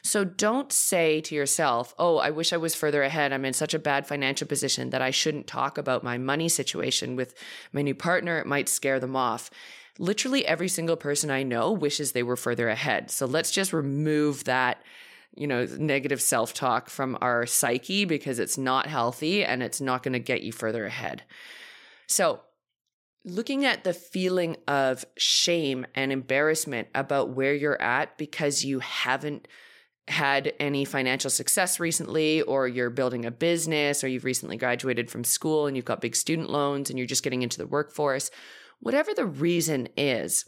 So 0.03 0.23
don't 0.23 0.71
say 0.71 1.23
to 1.23 1.35
yourself, 1.35 1.95
oh, 1.99 2.19
I 2.19 2.31
wish 2.31 2.53
I 2.53 2.59
was 2.59 2.75
further 2.75 3.03
ahead. 3.03 3.33
I'm 3.33 3.47
in 3.47 3.55
such 3.55 3.73
a 3.73 3.79
bad 3.79 4.07
financial 4.07 4.47
position 4.47 4.91
that 4.91 5.01
I 5.01 5.11
shouldn't 5.11 5.47
talk 5.47 5.79
about 5.79 6.05
my 6.05 6.19
money 6.19 6.49
situation 6.49 7.17
with 7.17 7.35
my 7.73 7.81
new 7.81 7.95
partner. 7.95 8.39
It 8.39 8.47
might 8.47 8.69
scare 8.69 9.01
them 9.01 9.17
off. 9.17 9.51
Literally 9.99 10.47
every 10.47 10.69
single 10.69 10.97
person 10.97 11.31
I 11.31 11.43
know 11.43 11.73
wishes 11.73 12.13
they 12.13 12.23
were 12.23 12.37
further 12.37 12.69
ahead. 12.69 13.11
So 13.11 13.25
let's 13.25 13.51
just 13.51 13.73
remove 13.73 14.45
that 14.45 14.83
you 15.37 15.47
know, 15.47 15.67
negative 15.79 16.21
self 16.21 16.55
talk 16.55 16.89
from 16.89 17.19
our 17.21 17.47
psyche 17.47 18.05
because 18.05 18.39
it's 18.39 18.57
not 18.57 18.87
healthy 18.87 19.45
and 19.45 19.63
it's 19.63 19.81
not 19.81 20.03
going 20.03 20.13
to 20.13 20.19
get 20.19 20.43
you 20.43 20.53
further 20.53 20.87
ahead. 20.87 21.23
So, 22.07 22.41
looking 23.25 23.65
at 23.65 23.85
the 23.85 23.95
feeling 23.95 24.57
of 24.69 25.05
shame 25.17 25.87
and 25.95 26.13
embarrassment 26.13 26.89
about 26.95 27.31
where 27.31 27.55
you're 27.55 27.81
at 27.81 28.17
because 28.19 28.65
you 28.65 28.81
haven't 28.81 29.49
had 30.07 30.53
any 30.61 30.85
financial 30.85 31.31
success 31.31 31.81
recently, 31.81 32.43
or 32.43 32.69
you're 32.69 32.91
building 32.91 33.25
a 33.25 33.31
business, 33.31 34.05
or 34.05 34.09
you've 34.09 34.25
recently 34.25 34.57
graduated 34.57 35.11
from 35.11 35.25
school 35.25 35.67
and 35.67 35.77
you've 35.77 35.87
got 35.87 36.03
big 36.03 36.15
student 36.15 36.51
loans 36.51 36.91
and 36.91 36.99
you're 36.99 37.09
just 37.09 37.23
getting 37.23 37.41
into 37.41 37.57
the 37.57 37.67
workforce, 37.67 38.31
whatever 38.81 39.15
the 39.15 39.25
reason 39.25 39.89
is, 39.97 40.45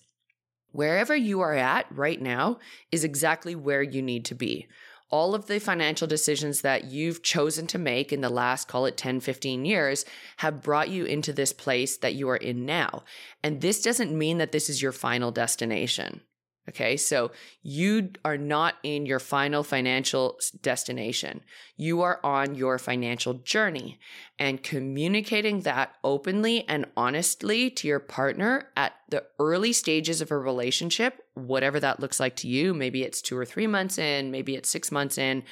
wherever 0.73 1.17
you 1.17 1.41
are 1.41 1.55
at 1.55 1.87
right 1.91 2.21
now 2.21 2.59
is 2.93 3.03
exactly 3.03 3.55
where 3.55 3.83
you 3.83 4.03
need 4.03 4.27
to 4.27 4.35
be. 4.35 4.69
All 5.09 5.35
of 5.35 5.47
the 5.47 5.61
financial 5.61 6.09
decisions 6.09 6.63
that 6.63 6.87
you've 6.87 7.23
chosen 7.23 7.67
to 7.69 7.79
make 7.79 8.13
in 8.13 8.23
the 8.23 8.29
last, 8.29 8.67
call 8.67 8.87
it 8.87 8.97
10, 8.97 9.21
15 9.21 9.65
years, 9.65 10.05
have 10.39 10.63
brought 10.63 10.89
you 10.89 11.05
into 11.05 11.33
this 11.33 11.53
place 11.53 11.97
that 11.99 12.15
you 12.15 12.29
are 12.29 12.37
in 12.37 12.67
now. 12.67 13.05
And 13.43 13.61
this 13.61 13.83
doesn't 13.83 14.17
mean 14.17 14.39
that 14.39 14.51
this 14.51 14.69
is 14.69 14.83
your 14.83 14.93
final 14.93 15.31
destination. 15.31 16.23
Okay, 16.69 16.97
so 16.97 17.31
you 17.63 18.11
are 18.25 18.37
not 18.37 18.75
in 18.83 19.07
your 19.07 19.21
final 19.21 19.63
financial 19.63 20.37
destination. 20.63 21.43
You 21.77 22.03
are 22.03 22.19
on 22.25 22.57
your 22.57 22.79
financial 22.79 23.35
journey 23.35 24.01
and 24.37 24.63
communicating 24.63 25.61
that 25.61 25.95
openly 26.03 26.69
and 26.69 26.87
honestly 26.97 27.71
to 27.71 27.87
your 27.87 28.01
partner 28.01 28.73
at 28.77 28.95
the 29.09 29.25
early 29.39 29.73
stages 29.73 30.21
of 30.21 30.33
a 30.33 30.39
relationship, 30.39 31.23
whatever 31.35 31.79
that 31.79 32.01
looks 32.01 32.19
like 32.19 32.35
to 32.37 32.49
you. 32.49 32.75
Maybe 32.75 33.05
it's 33.05 33.23
two 33.23 33.39
or 33.39 33.45
three 33.45 33.69
months 33.69 33.97
in, 33.97 34.33
maybe 34.33 34.57
it's 34.57 34.69
six 34.69 34.91
months 34.91 35.19
in, 35.19 35.45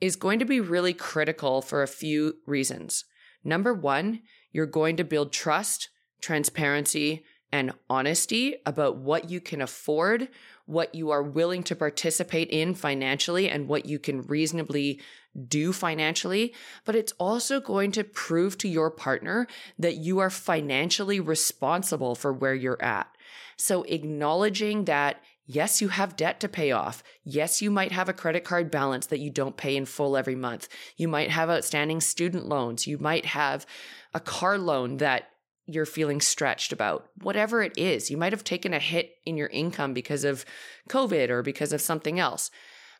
is 0.00 0.16
going 0.16 0.38
to 0.38 0.46
be 0.46 0.60
really 0.60 0.94
critical 0.94 1.60
for 1.60 1.82
a 1.82 1.88
few 1.88 2.36
reasons. 2.46 3.04
Number 3.44 3.74
one, 3.74 4.22
you're 4.52 4.64
going 4.64 4.96
to 4.96 5.04
build 5.04 5.32
trust, 5.32 5.90
transparency, 6.22 7.24
and 7.52 7.72
honesty 7.88 8.56
about 8.64 8.96
what 8.96 9.30
you 9.30 9.40
can 9.40 9.60
afford, 9.60 10.28
what 10.66 10.94
you 10.94 11.10
are 11.10 11.22
willing 11.22 11.62
to 11.64 11.76
participate 11.76 12.48
in 12.50 12.74
financially, 12.74 13.48
and 13.48 13.68
what 13.68 13.86
you 13.86 13.98
can 13.98 14.22
reasonably 14.22 15.00
do 15.48 15.72
financially. 15.72 16.54
But 16.84 16.96
it's 16.96 17.12
also 17.18 17.60
going 17.60 17.92
to 17.92 18.04
prove 18.04 18.58
to 18.58 18.68
your 18.68 18.90
partner 18.90 19.46
that 19.78 19.96
you 19.96 20.18
are 20.18 20.30
financially 20.30 21.20
responsible 21.20 22.14
for 22.14 22.32
where 22.32 22.54
you're 22.54 22.82
at. 22.82 23.08
So 23.56 23.82
acknowledging 23.84 24.84
that 24.84 25.20
Yes, 25.52 25.82
you 25.82 25.88
have 25.88 26.14
debt 26.14 26.38
to 26.40 26.48
pay 26.48 26.70
off. 26.70 27.02
Yes, 27.24 27.60
you 27.60 27.72
might 27.72 27.90
have 27.90 28.08
a 28.08 28.12
credit 28.12 28.44
card 28.44 28.70
balance 28.70 29.06
that 29.06 29.18
you 29.18 29.30
don't 29.30 29.56
pay 29.56 29.76
in 29.76 29.84
full 29.84 30.16
every 30.16 30.36
month. 30.36 30.68
You 30.96 31.08
might 31.08 31.30
have 31.30 31.50
outstanding 31.50 32.00
student 32.00 32.46
loans. 32.46 32.86
You 32.86 32.98
might 32.98 33.26
have 33.26 33.66
a 34.14 34.20
car 34.20 34.58
loan 34.58 34.98
that 34.98 35.30
you're 35.66 35.86
feeling 35.86 36.20
stretched 36.20 36.72
about, 36.72 37.08
whatever 37.22 37.62
it 37.62 37.76
is. 37.76 38.10
You 38.10 38.16
might 38.16 38.32
have 38.32 38.44
taken 38.44 38.74
a 38.74 38.78
hit 38.78 39.12
in 39.24 39.36
your 39.36 39.48
income 39.48 39.94
because 39.94 40.24
of 40.24 40.44
COVID 40.88 41.30
or 41.30 41.42
because 41.42 41.72
of 41.72 41.80
something 41.80 42.18
else. 42.18 42.50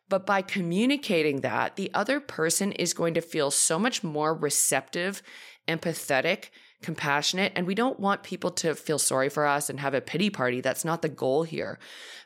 But 0.09 0.27
by 0.27 0.43
communicating 0.43 1.41
that, 1.41 1.77
the 1.77 1.91
other 1.95 2.19
person 2.21 2.73
is 2.73 2.95
going 2.95 3.15
to 3.15 3.21
feel 3.21 3.51
so 3.51 3.79
much 3.79 4.03
more 4.03 4.35
receptive, 4.35 5.23
empathetic, 5.69 6.51
compassionate. 6.83 7.53
And 7.55 7.67
we 7.67 7.75
don't 7.75 8.01
want 8.01 8.23
people 8.23 8.51
to 8.53 8.75
feel 8.75 8.99
sorry 8.99 9.29
for 9.29 9.47
us 9.47 9.71
and 9.71 9.79
have 9.81 9.95
a 9.95 10.01
pity 10.01 10.29
party. 10.31 10.61
That's 10.61 10.85
not 10.85 11.03
the 11.03 11.09
goal 11.09 11.45
here. 11.45 11.79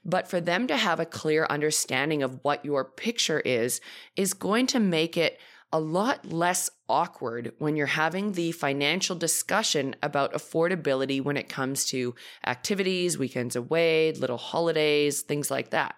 But 0.05 0.29
for 0.29 0.41
them 0.41 0.67
to 0.69 0.77
have 0.77 1.01
a 1.01 1.07
clear 1.07 1.47
understanding 1.51 2.23
of 2.23 2.39
what 2.43 2.65
your 2.65 2.85
picture 2.85 3.41
is, 3.41 3.81
is 4.17 4.33
going 4.33 4.67
to 4.69 4.81
make 4.81 5.17
it 5.17 5.39
a 5.75 5.81
lot 5.81 6.25
less 6.33 6.71
awkward 6.89 7.53
when 7.59 7.75
you're 7.75 7.87
having 7.87 8.31
the 8.33 8.53
financial 8.53 9.17
discussion 9.17 9.97
about 10.05 10.33
affordability 10.33 11.21
when 11.21 11.37
it 11.37 11.49
comes 11.49 11.85
to 11.87 12.15
activities, 12.47 13.19
weekends 13.19 13.57
away, 13.57 14.13
little 14.13 14.37
holidays, 14.37 15.23
things 15.23 15.51
like 15.51 15.71
that. 15.71 15.97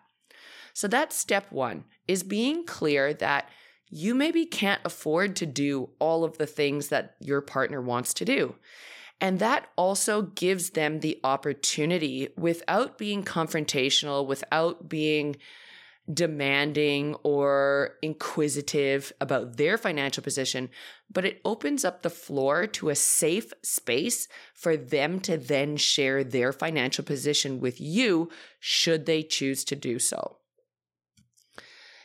So 0.73 0.89
that's 0.89 1.15
step 1.15 1.53
one 1.53 1.85
is 2.09 2.23
being 2.23 2.65
clear 2.65 3.13
that 3.15 3.51
you 3.91 4.15
maybe 4.15 4.47
can't 4.47 4.81
afford 4.83 5.37
to 5.37 5.47
do 5.47 5.91
all 5.99 6.25
of 6.25 6.39
the 6.39 6.47
things 6.47 6.89
that 6.89 7.15
your 7.21 7.43
partner 7.43 7.83
wants 7.83 8.15
to 8.15 8.25
do. 8.25 8.55
And 9.21 9.41
that 9.41 9.69
also 9.77 10.23
gives 10.23 10.71
them 10.71 11.01
the 11.01 11.21
opportunity 11.23 12.29
without 12.39 12.97
being 12.97 13.23
confrontational, 13.23 14.27
without 14.27 14.89
being 14.89 15.37
demanding 16.13 17.15
or 17.23 17.95
inquisitive 18.03 19.13
about 19.21 19.57
their 19.57 19.77
financial 19.77 20.23
position, 20.23 20.71
but 21.11 21.25
it 21.25 21.41
opens 21.45 21.85
up 21.85 22.03
the 22.03 22.11
floor 22.11 22.67
to 22.67 22.89
a 22.89 22.95
safe 22.95 23.53
space 23.63 24.29
for 24.55 24.77
them 24.77 25.21
to 25.21 25.37
then 25.37 25.77
share 25.77 26.23
their 26.23 26.53
financial 26.53 27.05
position 27.05 27.61
with 27.61 27.81
you 27.81 28.31
should 28.61 29.07
they 29.07 29.23
choose 29.23 29.65
to 29.65 29.75
do 29.75 29.99
so. 29.99 30.39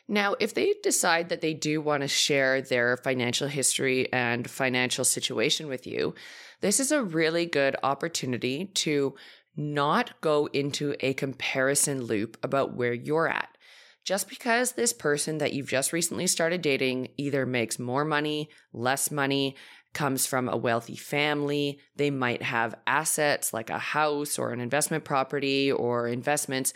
Now, 0.07 0.35
if 0.39 0.53
they 0.53 0.73
decide 0.83 1.29
that 1.29 1.41
they 1.41 1.53
do 1.53 1.79
want 1.79 2.01
to 2.01 2.07
share 2.07 2.61
their 2.61 2.97
financial 2.97 3.47
history 3.47 4.11
and 4.11 4.49
financial 4.49 5.05
situation 5.05 5.67
with 5.67 5.87
you, 5.87 6.15
this 6.59 6.79
is 6.79 6.91
a 6.91 7.03
really 7.03 7.45
good 7.45 7.77
opportunity 7.81 8.65
to 8.65 9.15
not 9.55 10.19
go 10.21 10.49
into 10.51 10.95
a 10.99 11.13
comparison 11.13 12.03
loop 12.03 12.37
about 12.43 12.73
where 12.73 12.93
you're 12.93 13.27
at 13.27 13.57
just 14.03 14.29
because 14.29 14.71
this 14.71 14.93
person 14.93 15.37
that 15.37 15.53
you've 15.53 15.69
just 15.69 15.93
recently 15.93 16.27
started 16.27 16.61
dating 16.61 17.09
either 17.17 17.45
makes 17.45 17.77
more 17.77 18.03
money, 18.03 18.49
less 18.73 19.11
money, 19.11 19.55
comes 19.93 20.25
from 20.25 20.47
a 20.47 20.57
wealthy 20.57 20.95
family, 20.95 21.79
they 21.95 22.09
might 22.09 22.41
have 22.41 22.75
assets 22.87 23.53
like 23.53 23.69
a 23.69 23.77
house 23.77 24.39
or 24.39 24.51
an 24.51 24.61
investment 24.61 25.03
property 25.03 25.71
or 25.71 26.07
investments. 26.07 26.73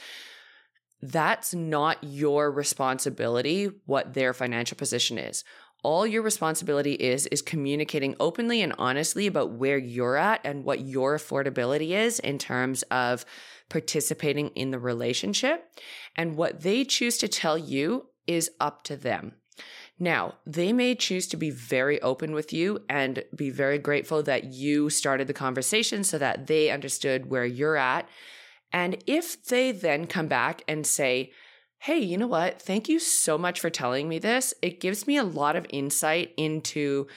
That's 1.02 1.54
not 1.54 2.04
your 2.04 2.52
responsibility 2.52 3.70
what 3.86 4.14
their 4.14 4.34
financial 4.34 4.78
position 4.78 5.18
is. 5.18 5.44
All 5.84 6.08
your 6.08 6.24
responsibility 6.24 6.94
is 6.94 7.28
is 7.28 7.42
communicating 7.42 8.16
openly 8.20 8.62
and 8.62 8.74
honestly 8.78 9.28
about 9.28 9.52
where 9.52 9.78
you're 9.78 10.18
at 10.18 10.42
and 10.44 10.66
what 10.66 10.80
your 10.82 11.16
affordability 11.16 11.92
is 11.92 12.20
in 12.20 12.40
terms 12.40 12.82
of 12.84 13.24
participating 13.70 14.50
in 14.50 14.72
the 14.72 14.80
relationship. 14.80 15.70
And 16.16 16.38
what 16.38 16.62
they 16.62 16.84
choose 16.84 17.18
to 17.20 17.28
tell 17.28 17.58
you 17.58 18.08
is 18.28 18.52
up 18.60 18.84
to 18.84 18.96
them. 18.96 19.34
Now, 19.98 20.36
they 20.46 20.74
may 20.74 20.96
choose 20.96 21.28
to 21.28 21.38
be 21.38 21.50
very 21.50 22.02
open 22.02 22.34
with 22.34 22.52
you 22.52 22.80
and 22.90 23.24
be 23.34 23.50
very 23.50 23.78
grateful 23.78 24.22
that 24.24 24.46
you 24.46 24.90
started 24.90 25.28
the 25.28 25.34
conversation 25.34 26.04
so 26.04 26.18
that 26.18 26.48
they 26.48 26.70
understood 26.70 27.30
where 27.30 27.46
you're 27.46 27.78
at. 27.78 28.08
And 28.74 29.02
if 29.08 29.42
they 29.46 29.72
then 29.72 30.06
come 30.06 30.28
back 30.28 30.64
and 30.68 30.86
say, 30.86 31.32
Hey, 31.80 32.00
you 32.00 32.18
know 32.18 32.28
what? 32.28 32.62
Thank 32.62 32.90
you 32.90 33.00
so 33.00 33.38
much 33.38 33.60
for 33.60 33.70
telling 33.70 34.10
me 34.10 34.18
this. 34.18 34.54
It 34.62 34.82
gives 34.82 35.06
me 35.06 35.18
a 35.18 35.24
lot 35.24 35.56
of 35.56 35.68
insight 35.70 36.34
into 36.36 37.08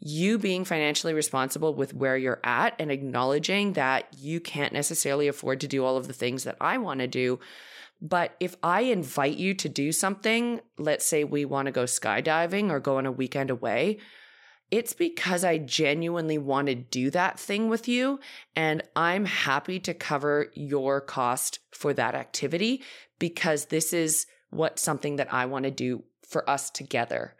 you 0.00 0.38
being 0.38 0.64
financially 0.64 1.14
responsible 1.14 1.74
with 1.74 1.94
where 1.94 2.16
you're 2.16 2.40
at 2.44 2.74
and 2.78 2.90
acknowledging 2.90 3.72
that 3.74 4.06
you 4.18 4.40
can't 4.40 4.72
necessarily 4.72 5.28
afford 5.28 5.60
to 5.60 5.68
do 5.68 5.84
all 5.84 5.96
of 5.96 6.06
the 6.06 6.12
things 6.12 6.44
that 6.44 6.56
I 6.60 6.78
want 6.78 7.00
to 7.00 7.06
do. 7.06 7.38
But 8.00 8.36
if 8.38 8.56
I 8.62 8.82
invite 8.82 9.38
you 9.38 9.54
to 9.54 9.68
do 9.68 9.92
something, 9.92 10.60
let's 10.78 11.06
say 11.06 11.24
we 11.24 11.44
want 11.44 11.66
to 11.66 11.72
go 11.72 11.84
skydiving 11.84 12.70
or 12.70 12.80
go 12.80 12.98
on 12.98 13.06
a 13.06 13.12
weekend 13.12 13.50
away, 13.50 13.98
it's 14.70 14.92
because 14.92 15.44
I 15.44 15.58
genuinely 15.58 16.36
want 16.36 16.66
to 16.66 16.74
do 16.74 17.10
that 17.10 17.38
thing 17.38 17.68
with 17.68 17.86
you. 17.86 18.18
And 18.56 18.82
I'm 18.96 19.24
happy 19.24 19.78
to 19.80 19.94
cover 19.94 20.50
your 20.54 21.00
cost 21.00 21.60
for 21.70 21.94
that 21.94 22.14
activity 22.14 22.82
because 23.18 23.66
this 23.66 23.92
is 23.92 24.26
what 24.50 24.78
something 24.78 25.16
that 25.16 25.32
I 25.32 25.46
want 25.46 25.64
to 25.64 25.70
do 25.70 26.04
for 26.26 26.48
us 26.48 26.70
together. 26.70 27.36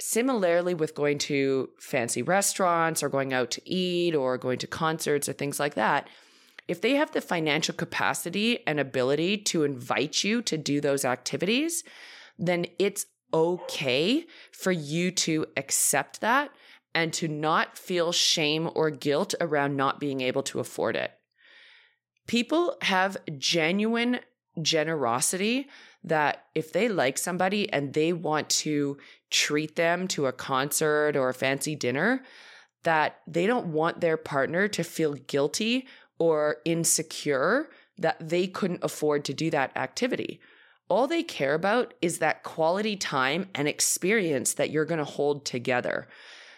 Similarly, 0.00 0.74
with 0.74 0.94
going 0.94 1.18
to 1.18 1.70
fancy 1.78 2.22
restaurants 2.22 3.02
or 3.02 3.08
going 3.08 3.32
out 3.32 3.50
to 3.52 3.70
eat 3.70 4.14
or 4.14 4.38
going 4.38 4.58
to 4.58 4.66
concerts 4.66 5.28
or 5.28 5.32
things 5.32 5.60
like 5.60 5.74
that, 5.74 6.08
if 6.66 6.80
they 6.80 6.94
have 6.94 7.12
the 7.12 7.20
financial 7.20 7.74
capacity 7.74 8.66
and 8.66 8.80
ability 8.80 9.38
to 9.38 9.64
invite 9.64 10.24
you 10.24 10.42
to 10.42 10.56
do 10.56 10.80
those 10.80 11.04
activities, 11.04 11.84
then 12.38 12.66
it's 12.78 13.06
okay 13.32 14.26
for 14.52 14.72
you 14.72 15.10
to 15.10 15.46
accept 15.56 16.20
that 16.20 16.50
and 16.94 17.12
to 17.12 17.28
not 17.28 17.76
feel 17.76 18.12
shame 18.12 18.70
or 18.74 18.90
guilt 18.90 19.34
around 19.40 19.76
not 19.76 20.00
being 20.00 20.20
able 20.20 20.42
to 20.44 20.60
afford 20.60 20.96
it. 20.96 21.12
People 22.26 22.76
have 22.82 23.16
genuine 23.36 24.20
generosity 24.62 25.68
that 26.04 26.44
if 26.54 26.72
they 26.72 26.88
like 26.88 27.18
somebody 27.18 27.72
and 27.72 27.94
they 27.94 28.12
want 28.12 28.50
to 28.50 28.98
treat 29.30 29.74
them 29.74 30.06
to 30.08 30.26
a 30.26 30.32
concert 30.32 31.16
or 31.16 31.30
a 31.30 31.34
fancy 31.34 31.74
dinner, 31.74 32.22
that 32.82 33.20
they 33.26 33.46
don't 33.46 33.66
want 33.66 34.00
their 34.00 34.18
partner 34.18 34.68
to 34.68 34.84
feel 34.84 35.14
guilty 35.14 35.86
or 36.18 36.58
insecure 36.64 37.70
that 37.98 38.16
they 38.28 38.46
couldn't 38.46 38.84
afford 38.84 39.24
to 39.24 39.34
do 39.34 39.50
that 39.50 39.76
activity. 39.76 40.40
All 40.88 41.06
they 41.06 41.22
care 41.22 41.54
about 41.54 41.94
is 42.02 42.18
that 42.18 42.42
quality 42.42 42.96
time 42.96 43.48
and 43.54 43.66
experience 43.66 44.52
that 44.54 44.70
you're 44.70 44.84
going 44.84 44.98
to 44.98 45.04
hold 45.04 45.46
together. 45.46 46.06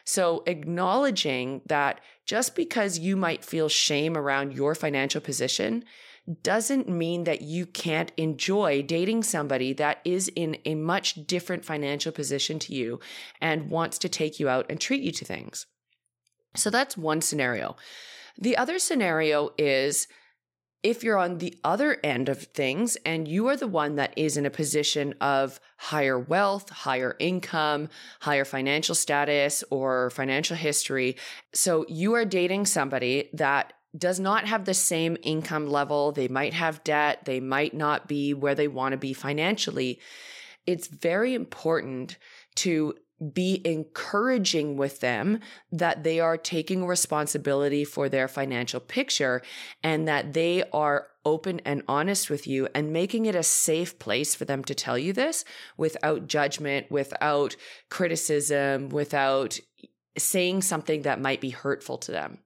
So, 0.04 0.42
acknowledging 0.46 1.62
that 1.66 2.00
just 2.24 2.54
because 2.54 2.98
you 2.98 3.16
might 3.16 3.44
feel 3.44 3.68
shame 3.68 4.16
around 4.16 4.52
your 4.52 4.74
financial 4.74 5.20
position 5.20 5.84
doesn't 6.42 6.88
mean 6.88 7.24
that 7.24 7.42
you 7.42 7.66
can't 7.66 8.12
enjoy 8.16 8.82
dating 8.82 9.22
somebody 9.22 9.72
that 9.74 10.00
is 10.04 10.28
in 10.34 10.56
a 10.64 10.74
much 10.74 11.26
different 11.26 11.64
financial 11.64 12.12
position 12.12 12.58
to 12.58 12.74
you 12.74 13.00
and 13.40 13.70
wants 13.70 13.98
to 13.98 14.08
take 14.08 14.40
you 14.40 14.48
out 14.48 14.66
and 14.68 14.80
treat 14.80 15.02
you 15.02 15.12
to 15.12 15.24
things. 15.24 15.66
So 16.56 16.70
that's 16.70 16.96
one 16.96 17.20
scenario. 17.20 17.76
The 18.38 18.56
other 18.56 18.78
scenario 18.78 19.50
is 19.56 20.08
if 20.82 21.02
you're 21.02 21.18
on 21.18 21.38
the 21.38 21.58
other 21.64 21.98
end 22.04 22.28
of 22.28 22.42
things 22.42 22.96
and 23.04 23.26
you 23.26 23.48
are 23.48 23.56
the 23.56 23.66
one 23.66 23.96
that 23.96 24.12
is 24.16 24.36
in 24.36 24.46
a 24.46 24.50
position 24.50 25.14
of 25.20 25.58
higher 25.78 26.18
wealth, 26.18 26.70
higher 26.70 27.16
income, 27.18 27.88
higher 28.20 28.44
financial 28.44 28.94
status, 28.94 29.64
or 29.70 30.10
financial 30.10 30.56
history. 30.56 31.16
So 31.52 31.86
you 31.88 32.14
are 32.14 32.24
dating 32.24 32.66
somebody 32.66 33.30
that 33.32 33.72
does 33.96 34.20
not 34.20 34.46
have 34.46 34.64
the 34.64 34.74
same 34.74 35.16
income 35.22 35.66
level. 35.66 36.12
They 36.12 36.28
might 36.28 36.54
have 36.54 36.84
debt. 36.84 37.24
They 37.24 37.40
might 37.40 37.74
not 37.74 38.08
be 38.08 38.34
where 38.34 38.54
they 38.54 38.68
want 38.68 38.92
to 38.92 38.98
be 38.98 39.12
financially. 39.12 40.00
It's 40.66 40.88
very 40.88 41.34
important 41.34 42.18
to 42.56 42.94
be 43.32 43.62
encouraging 43.64 44.76
with 44.76 45.00
them 45.00 45.40
that 45.72 46.04
they 46.04 46.20
are 46.20 46.36
taking 46.36 46.86
responsibility 46.86 47.82
for 47.82 48.08
their 48.08 48.28
financial 48.28 48.80
picture 48.80 49.40
and 49.82 50.06
that 50.06 50.34
they 50.34 50.62
are 50.70 51.08
open 51.24 51.60
and 51.64 51.82
honest 51.88 52.28
with 52.28 52.46
you 52.46 52.68
and 52.74 52.92
making 52.92 53.24
it 53.24 53.34
a 53.34 53.42
safe 53.42 53.98
place 53.98 54.34
for 54.34 54.44
them 54.44 54.62
to 54.62 54.74
tell 54.74 54.98
you 54.98 55.14
this 55.14 55.44
without 55.78 56.26
judgment, 56.26 56.90
without 56.90 57.56
criticism, 57.90 58.90
without 58.90 59.58
saying 60.18 60.60
something 60.60 61.02
that 61.02 61.20
might 61.20 61.40
be 61.40 61.50
hurtful 61.50 61.96
to 61.96 62.12
them. 62.12 62.38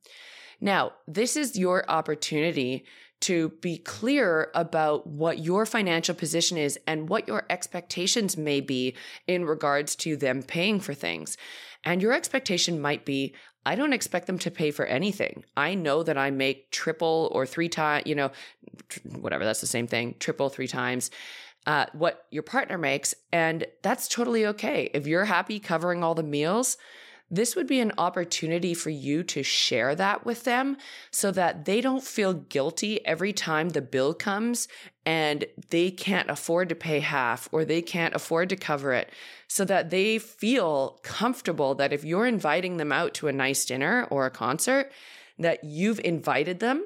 Now, 0.61 0.93
this 1.07 1.37
is 1.37 1.59
your 1.59 1.89
opportunity 1.91 2.85
to 3.21 3.51
be 3.61 3.77
clear 3.77 4.51
about 4.55 5.07
what 5.07 5.39
your 5.39 5.67
financial 5.67 6.15
position 6.15 6.57
is 6.57 6.79
and 6.87 7.09
what 7.09 7.29
your 7.29 7.45
expectations 7.51 8.37
may 8.37 8.61
be 8.61 8.95
in 9.27 9.45
regards 9.45 9.95
to 9.97 10.17
them 10.17 10.43
paying 10.43 10.81
for 10.81 10.95
things. 10.95 11.37
And 11.85 12.01
your 12.01 12.13
expectation 12.13 12.81
might 12.81 13.05
be, 13.05 13.35
I 13.67 13.75
don't 13.75 13.93
expect 13.93 14.27
them 14.27 14.39
to 14.39 14.51
pay 14.51 14.71
for 14.71 14.87
anything. 14.87 15.45
I 15.55 15.75
know 15.75 16.03
that 16.03 16.17
I 16.17 16.31
make 16.31 16.71
triple 16.71 17.31
or 17.33 17.45
three 17.45 17.69
times, 17.69 18.05
you 18.07 18.15
know, 18.15 18.31
whatever, 19.05 19.45
that's 19.45 19.61
the 19.61 19.67
same 19.67 19.87
thing, 19.87 20.15
triple, 20.19 20.49
three 20.49 20.69
times. 20.69 21.11
Uh, 21.67 21.85
what 21.93 22.25
your 22.31 22.43
partner 22.43 22.79
makes, 22.79 23.15
and 23.33 23.67
that's 23.83 24.09
totally 24.09 24.47
okay. 24.47 24.89
If 24.95 25.07
you're 25.07 25.27
happy 25.27 25.61
covering 25.61 26.03
all 26.03 26.15
the 26.15 26.23
meals, 26.23 26.79
this 27.31 27.55
would 27.55 27.69
be 27.69 27.79
an 27.79 27.93
opportunity 27.97 28.75
for 28.75 28.91
you 28.91 29.23
to 29.23 29.43
share 29.43 29.95
that 29.95 30.27
with 30.27 30.43
them 30.43 30.77
so 31.13 31.31
that 31.31 31.65
they 31.65 31.81
don't 31.81 32.03
feel 32.03 32.35
guilty 32.35 33.05
every 33.07 33.33
time 33.33 33.69
the 33.69 33.81
bill 33.81 34.13
comes 34.15 34.67
and 35.07 35.45
they 35.71 35.91
can't 35.91 36.29
afford 36.29 36.69
to 36.69 36.75
pay 36.75 36.99
half 36.99 37.49
or 37.53 37.65
they 37.65 37.83
can't 37.83 38.15
afford 38.15 38.49
to 38.49 38.57
cover 38.57 38.93
it. 38.93 39.11
So 39.47 39.65
that 39.65 39.91
they 39.91 40.19
feel 40.19 40.99
comfortable 41.03 41.75
that 41.77 41.93
if 41.93 42.05
you're 42.05 42.27
inviting 42.27 42.79
them 42.79 42.91
out 42.91 43.15
to 43.15 43.29
a 43.29 43.33
nice 43.33 43.65
dinner 43.65 44.09
or 44.11 44.27
a 44.27 44.31
concert 44.31 44.91
that 45.39 45.63
you've 45.63 46.01
invited 46.01 46.59
them 46.59 46.85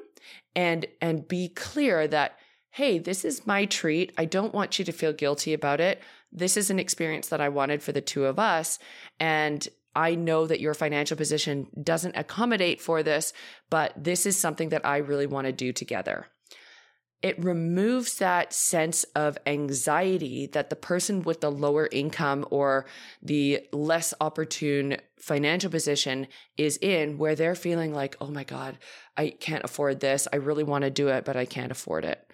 and 0.55 0.85
and 1.01 1.27
be 1.27 1.49
clear 1.49 2.07
that 2.07 2.37
hey 2.71 2.99
this 2.99 3.25
is 3.25 3.47
my 3.47 3.65
treat. 3.65 4.13
I 4.17 4.25
don't 4.25 4.53
want 4.53 4.77
you 4.77 4.85
to 4.85 4.91
feel 4.91 5.11
guilty 5.11 5.53
about 5.53 5.81
it. 5.81 6.01
This 6.31 6.55
is 6.55 6.69
an 6.69 6.79
experience 6.79 7.29
that 7.29 7.41
i 7.41 7.49
wanted 7.49 7.81
for 7.81 7.91
the 7.91 8.01
two 8.01 8.25
of 8.25 8.37
us. 8.37 8.77
And 9.19 9.67
I 9.95 10.15
know 10.15 10.45
that 10.45 10.59
your 10.59 10.73
financial 10.73 11.15
position 11.15 11.67
doesn't 11.81 12.17
accommodate 12.17 12.81
for 12.81 13.01
this, 13.01 13.33
but 13.69 13.93
this 13.95 14.25
is 14.25 14.37
something 14.37 14.69
that 14.69 14.85
I 14.85 14.97
really 14.97 15.27
want 15.27 15.47
to 15.47 15.53
do 15.53 15.71
together. 15.71 16.27
It 17.21 17.43
removes 17.43 18.17
that 18.19 18.53
sense 18.53 19.03
of 19.15 19.37
anxiety 19.47 20.47
that 20.47 20.69
the 20.69 20.75
person 20.75 21.23
with 21.23 21.41
the 21.41 21.49
lower 21.49 21.89
income 21.91 22.45
or 22.51 22.85
the 23.21 23.61
less 23.71 24.13
opportune 24.21 24.97
financial 25.17 25.69
position 25.69 26.27
is 26.57 26.77
in, 26.77 27.17
where 27.17 27.35
they're 27.35 27.55
feeling 27.55 27.93
like, 27.93 28.15
oh 28.19 28.27
my 28.27 28.43
God, 28.43 28.77
I 29.17 29.29
can't 29.29 29.63
afford 29.63 29.99
this. 29.99 30.27
I 30.31 30.37
really 30.37 30.63
want 30.63 30.83
to 30.83 30.89
do 30.89 31.07
it, 31.07 31.25
but 31.25 31.35
I 31.35 31.45
can't 31.45 31.71
afford 31.71 32.05
it. 32.05 32.29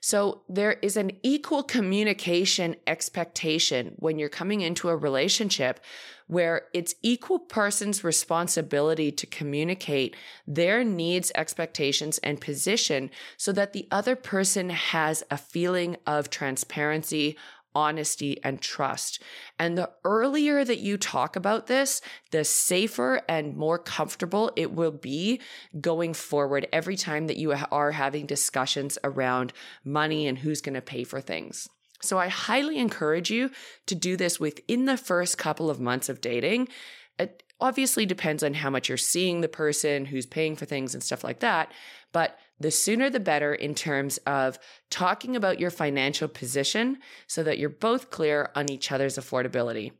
So 0.00 0.42
there 0.48 0.74
is 0.82 0.96
an 0.96 1.12
equal 1.22 1.62
communication 1.62 2.76
expectation 2.86 3.94
when 3.96 4.18
you're 4.18 4.28
coming 4.28 4.60
into 4.60 4.88
a 4.88 4.96
relationship 4.96 5.80
where 6.28 6.66
it's 6.72 6.94
equal 7.02 7.38
person's 7.38 8.04
responsibility 8.04 9.10
to 9.12 9.26
communicate 9.26 10.14
their 10.46 10.84
needs, 10.84 11.32
expectations, 11.34 12.18
and 12.18 12.40
position 12.40 13.10
so 13.36 13.52
that 13.52 13.72
the 13.72 13.88
other 13.90 14.16
person 14.16 14.70
has 14.70 15.24
a 15.30 15.36
feeling 15.36 15.96
of 16.06 16.30
transparency, 16.30 17.36
honesty, 17.76 18.42
and 18.42 18.62
trust. 18.62 19.22
And 19.58 19.76
the 19.76 19.90
earlier 20.02 20.64
that 20.64 20.78
you 20.78 20.96
talk 20.96 21.36
about 21.36 21.66
this, 21.66 22.00
the 22.30 22.42
safer 22.42 23.20
and 23.28 23.54
more 23.54 23.78
comfortable 23.78 24.50
it 24.56 24.72
will 24.72 24.90
be 24.90 25.42
going 25.78 26.14
forward 26.14 26.66
every 26.72 26.96
time 26.96 27.26
that 27.26 27.36
you 27.36 27.54
are 27.70 27.92
having 27.92 28.24
discussions 28.24 28.96
around 29.04 29.52
money 29.84 30.26
and 30.26 30.38
who's 30.38 30.62
going 30.62 30.74
to 30.74 30.80
pay 30.80 31.04
for 31.04 31.20
things. 31.20 31.68
So 32.00 32.18
I 32.18 32.28
highly 32.28 32.78
encourage 32.78 33.30
you 33.30 33.50
to 33.84 33.94
do 33.94 34.16
this 34.16 34.40
within 34.40 34.86
the 34.86 34.96
first 34.96 35.36
couple 35.36 35.68
of 35.68 35.78
months 35.78 36.08
of 36.08 36.22
dating. 36.22 36.68
It 37.18 37.42
obviously 37.60 38.06
depends 38.06 38.42
on 38.42 38.54
how 38.54 38.70
much 38.70 38.88
you're 38.88 38.98
seeing 38.98 39.42
the 39.42 39.48
person, 39.48 40.06
who's 40.06 40.26
paying 40.26 40.56
for 40.56 40.64
things 40.64 40.94
and 40.94 41.02
stuff 41.02 41.22
like 41.22 41.40
that. 41.40 41.72
But 42.12 42.38
the 42.58 42.70
sooner 42.70 43.10
the 43.10 43.20
better 43.20 43.54
in 43.54 43.74
terms 43.74 44.18
of 44.26 44.58
talking 44.90 45.36
about 45.36 45.60
your 45.60 45.70
financial 45.70 46.28
position 46.28 46.98
so 47.26 47.42
that 47.42 47.58
you're 47.58 47.68
both 47.68 48.10
clear 48.10 48.50
on 48.54 48.70
each 48.70 48.90
other's 48.90 49.16
affordability. 49.16 49.92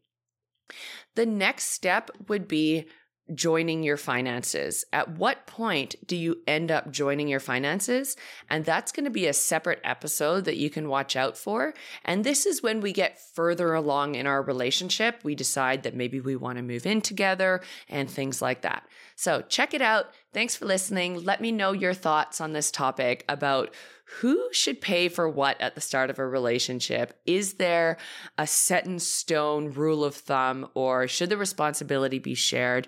The 1.14 1.26
next 1.26 1.70
step 1.70 2.10
would 2.28 2.48
be 2.48 2.86
joining 3.34 3.82
your 3.82 3.96
finances? 3.96 4.84
At 4.92 5.16
what 5.18 5.46
point 5.46 5.96
do 6.06 6.16
you 6.16 6.38
end 6.46 6.70
up 6.70 6.90
joining 6.90 7.28
your 7.28 7.40
finances? 7.40 8.16
And 8.48 8.64
that's 8.64 8.92
going 8.92 9.04
to 9.04 9.10
be 9.10 9.26
a 9.26 9.32
separate 9.32 9.80
episode 9.84 10.44
that 10.44 10.56
you 10.56 10.70
can 10.70 10.88
watch 10.88 11.16
out 11.16 11.36
for. 11.36 11.74
And 12.04 12.24
this 12.24 12.46
is 12.46 12.62
when 12.62 12.80
we 12.80 12.92
get 12.92 13.20
further 13.20 13.74
along 13.74 14.14
in 14.14 14.26
our 14.26 14.42
relationship. 14.42 15.20
We 15.24 15.34
decide 15.34 15.82
that 15.82 15.94
maybe 15.94 16.20
we 16.20 16.36
want 16.36 16.58
to 16.58 16.62
move 16.62 16.86
in 16.86 17.00
together 17.00 17.62
and 17.88 18.08
things 18.08 18.40
like 18.40 18.62
that. 18.62 18.86
So 19.16 19.42
check 19.42 19.74
it 19.74 19.82
out. 19.82 20.06
Thanks 20.32 20.54
for 20.54 20.66
listening. 20.66 21.24
Let 21.24 21.40
me 21.40 21.50
know 21.50 21.72
your 21.72 21.94
thoughts 21.94 22.40
on 22.40 22.52
this 22.52 22.70
topic 22.70 23.24
about 23.28 23.74
who 24.20 24.48
should 24.52 24.80
pay 24.80 25.08
for 25.08 25.28
what 25.28 25.60
at 25.60 25.74
the 25.74 25.80
start 25.80 26.10
of 26.10 26.18
a 26.18 26.26
relationship? 26.26 27.18
Is 27.26 27.54
there 27.54 27.96
a 28.38 28.46
set 28.46 28.86
in 28.86 28.98
stone 28.98 29.72
rule 29.72 30.04
of 30.04 30.14
thumb 30.14 30.68
or 30.74 31.08
should 31.08 31.28
the 31.28 31.36
responsibility 31.36 32.18
be 32.18 32.34
shared? 32.34 32.86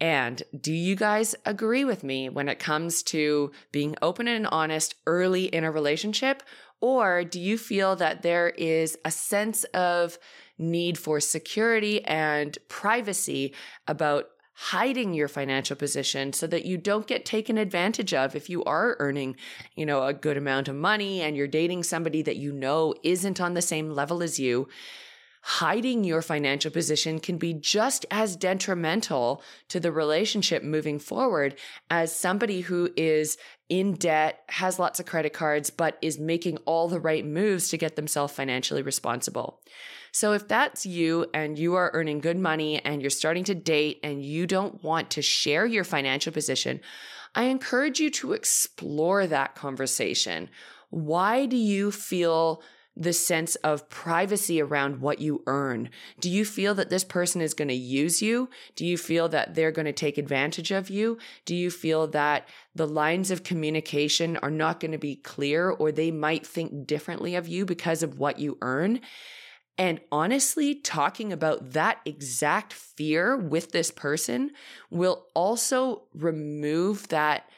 And 0.00 0.42
do 0.58 0.72
you 0.72 0.96
guys 0.96 1.36
agree 1.46 1.84
with 1.84 2.02
me 2.02 2.28
when 2.28 2.48
it 2.48 2.58
comes 2.58 3.04
to 3.04 3.52
being 3.70 3.94
open 4.02 4.26
and 4.26 4.48
honest 4.48 4.96
early 5.06 5.44
in 5.44 5.62
a 5.62 5.70
relationship? 5.70 6.42
Or 6.80 7.22
do 7.22 7.38
you 7.38 7.56
feel 7.56 7.94
that 7.96 8.22
there 8.22 8.48
is 8.48 8.98
a 9.04 9.12
sense 9.12 9.62
of 9.72 10.18
need 10.58 10.98
for 10.98 11.20
security 11.20 12.04
and 12.04 12.58
privacy 12.68 13.54
about 13.86 14.26
hiding 14.66 15.12
your 15.12 15.26
financial 15.26 15.74
position 15.74 16.32
so 16.32 16.46
that 16.46 16.64
you 16.64 16.76
don't 16.76 17.08
get 17.08 17.24
taken 17.24 17.58
advantage 17.58 18.14
of 18.14 18.36
if 18.36 18.48
you 18.48 18.62
are 18.62 18.96
earning, 19.00 19.34
you 19.74 19.84
know, 19.84 20.06
a 20.06 20.14
good 20.14 20.36
amount 20.36 20.68
of 20.68 20.76
money 20.76 21.20
and 21.20 21.36
you're 21.36 21.48
dating 21.48 21.82
somebody 21.82 22.22
that 22.22 22.36
you 22.36 22.52
know 22.52 22.94
isn't 23.02 23.40
on 23.40 23.54
the 23.54 23.60
same 23.60 23.90
level 23.90 24.22
as 24.22 24.38
you. 24.38 24.68
Hiding 25.42 26.04
your 26.04 26.22
financial 26.22 26.70
position 26.70 27.18
can 27.18 27.38
be 27.38 27.52
just 27.52 28.06
as 28.08 28.36
detrimental 28.36 29.42
to 29.66 29.80
the 29.80 29.90
relationship 29.90 30.62
moving 30.62 31.00
forward 31.00 31.58
as 31.90 32.14
somebody 32.14 32.60
who 32.60 32.88
is 32.96 33.38
in 33.68 33.94
debt, 33.94 34.44
has 34.48 34.78
lots 34.78 35.00
of 35.00 35.06
credit 35.06 35.32
cards, 35.32 35.70
but 35.70 35.98
is 36.00 36.20
making 36.20 36.58
all 36.58 36.86
the 36.86 37.00
right 37.00 37.26
moves 37.26 37.68
to 37.70 37.76
get 37.76 37.96
themselves 37.96 38.32
financially 38.32 38.82
responsible. 38.82 39.60
So 40.12 40.34
if 40.34 40.46
that's 40.46 40.84
you 40.84 41.26
and 41.32 41.58
you 41.58 41.74
are 41.74 41.90
earning 41.94 42.20
good 42.20 42.38
money 42.38 42.84
and 42.84 43.00
you're 43.00 43.10
starting 43.10 43.44
to 43.44 43.54
date 43.54 43.98
and 44.02 44.22
you 44.22 44.46
don't 44.46 44.82
want 44.84 45.10
to 45.12 45.22
share 45.22 45.64
your 45.64 45.84
financial 45.84 46.32
position, 46.32 46.80
I 47.34 47.44
encourage 47.44 47.98
you 47.98 48.10
to 48.10 48.34
explore 48.34 49.26
that 49.26 49.54
conversation. 49.54 50.50
Why 50.90 51.46
do 51.46 51.56
you 51.56 51.90
feel 51.90 52.62
the 52.94 53.14
sense 53.14 53.54
of 53.56 53.88
privacy 53.88 54.60
around 54.60 55.00
what 55.00 55.18
you 55.18 55.42
earn? 55.46 55.88
Do 56.20 56.28
you 56.28 56.44
feel 56.44 56.74
that 56.74 56.90
this 56.90 57.04
person 57.04 57.40
is 57.40 57.54
going 57.54 57.68
to 57.68 57.74
use 57.74 58.20
you? 58.20 58.50
Do 58.76 58.84
you 58.84 58.98
feel 58.98 59.30
that 59.30 59.54
they're 59.54 59.72
going 59.72 59.86
to 59.86 59.94
take 59.94 60.18
advantage 60.18 60.70
of 60.70 60.90
you? 60.90 61.16
Do 61.46 61.56
you 61.56 61.70
feel 61.70 62.06
that 62.08 62.46
the 62.74 62.86
lines 62.86 63.30
of 63.30 63.44
communication 63.44 64.36
are 64.42 64.50
not 64.50 64.78
going 64.78 64.92
to 64.92 64.98
be 64.98 65.16
clear 65.16 65.70
or 65.70 65.90
they 65.90 66.10
might 66.10 66.46
think 66.46 66.86
differently 66.86 67.34
of 67.34 67.48
you 67.48 67.64
because 67.64 68.02
of 68.02 68.18
what 68.18 68.38
you 68.38 68.58
earn? 68.60 69.00
And 69.82 70.00
honestly, 70.12 70.76
talking 70.76 71.32
about 71.32 71.72
that 71.72 71.98
exact 72.04 72.72
fear 72.72 73.36
with 73.36 73.72
this 73.72 73.90
person 73.90 74.52
will 74.90 75.26
also 75.34 76.04
remove 76.14 77.08
that 77.08 77.50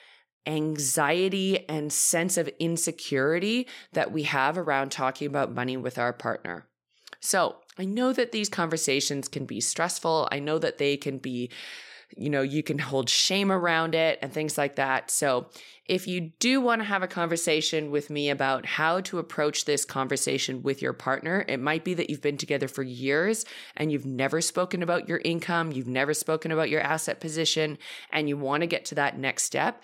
anxiety 0.47 1.69
and 1.69 1.93
sense 1.93 2.39
of 2.39 2.49
insecurity 2.59 3.69
that 3.93 4.11
we 4.11 4.23
have 4.23 4.57
around 4.57 4.91
talking 4.91 5.27
about 5.27 5.53
money 5.53 5.77
with 5.77 5.99
our 5.99 6.15
partner. 6.15 6.67
So, 7.21 7.57
I 7.77 7.85
know 7.85 8.15
that 8.15 8.33
these 8.33 8.49
conversations 8.49 9.29
can 9.29 9.45
be 9.45 9.61
stressful. 9.61 10.27
I 10.33 10.39
know 10.39 10.59
that 10.59 10.79
they 10.79 10.97
can 10.97 11.19
be 11.19 11.51
you 12.17 12.31
know, 12.31 12.43
you 12.43 12.63
can 12.63 12.79
hold 12.79 13.09
shame 13.09 13.51
around 13.51 13.95
it 13.95 14.19
and 14.23 14.33
things 14.33 14.57
like 14.57 14.77
that. 14.77 15.11
So, 15.11 15.47
if 15.87 16.07
you 16.07 16.33
do 16.39 16.63
want 16.63 16.81
to 16.81 16.87
have 16.87 17.03
a 17.03 17.07
conversation 17.07 17.91
with 17.91 18.09
me 18.09 18.31
about 18.31 18.65
how 18.65 19.01
to 19.03 19.19
approach 19.19 19.67
this 19.67 19.85
conversation 19.85 20.63
with 20.63 20.81
your 20.81 20.95
partner, 20.95 21.45
it 21.47 21.61
might 21.61 21.85
be 21.85 21.93
that 21.93 22.09
you've 22.09 22.23
been 22.23 22.39
together 22.39 22.69
for 22.69 22.83
years 22.83 23.45
and 23.77 23.93
you've 23.93 24.07
never 24.07 24.41
spoken 24.41 24.83
about 24.83 25.09
your 25.09 25.21
income, 25.27 25.73
you've 25.73 25.87
never 25.87 26.15
spoken 26.15 26.51
about 26.53 26.71
your 26.71 26.81
asset 26.81 27.21
position, 27.21 27.77
and 28.11 28.31
you 28.31 28.39
want 28.39 28.63
to 28.63 28.67
get 28.67 28.87
to 28.87 28.95
that 28.95 29.19
next 29.19 29.43
step 29.43 29.83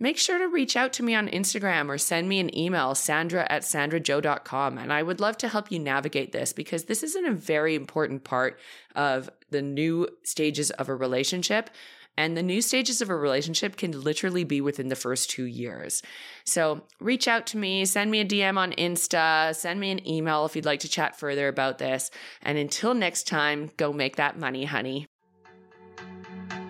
make 0.00 0.18
sure 0.18 0.38
to 0.38 0.48
reach 0.48 0.76
out 0.76 0.92
to 0.94 1.02
me 1.02 1.14
on 1.14 1.28
Instagram 1.28 1.88
or 1.88 1.98
send 1.98 2.28
me 2.28 2.40
an 2.40 2.56
email, 2.56 2.94
sandra 2.94 3.46
at 3.50 3.62
sandrajo.com. 3.62 4.78
And 4.78 4.92
I 4.92 5.02
would 5.02 5.20
love 5.20 5.36
to 5.38 5.48
help 5.48 5.70
you 5.70 5.78
navigate 5.78 6.32
this 6.32 6.52
because 6.52 6.84
this 6.84 7.02
isn't 7.02 7.26
a 7.26 7.32
very 7.32 7.74
important 7.74 8.24
part 8.24 8.58
of 8.94 9.28
the 9.50 9.62
new 9.62 10.08
stages 10.24 10.70
of 10.70 10.88
a 10.88 10.94
relationship. 10.94 11.70
And 12.16 12.36
the 12.36 12.42
new 12.42 12.60
stages 12.60 13.00
of 13.00 13.10
a 13.10 13.16
relationship 13.16 13.76
can 13.76 14.02
literally 14.02 14.42
be 14.42 14.60
within 14.60 14.88
the 14.88 14.96
first 14.96 15.30
two 15.30 15.44
years. 15.44 16.02
So 16.44 16.82
reach 16.98 17.28
out 17.28 17.46
to 17.48 17.56
me, 17.56 17.84
send 17.84 18.10
me 18.10 18.18
a 18.18 18.24
DM 18.24 18.58
on 18.58 18.72
Insta, 18.72 19.54
send 19.54 19.78
me 19.78 19.92
an 19.92 20.06
email 20.06 20.44
if 20.44 20.56
you'd 20.56 20.64
like 20.64 20.80
to 20.80 20.88
chat 20.88 21.16
further 21.16 21.46
about 21.46 21.78
this. 21.78 22.10
And 22.42 22.58
until 22.58 22.92
next 22.92 23.28
time, 23.28 23.70
go 23.76 23.92
make 23.92 24.16
that 24.16 24.36
money, 24.36 24.64
honey. 24.64 25.06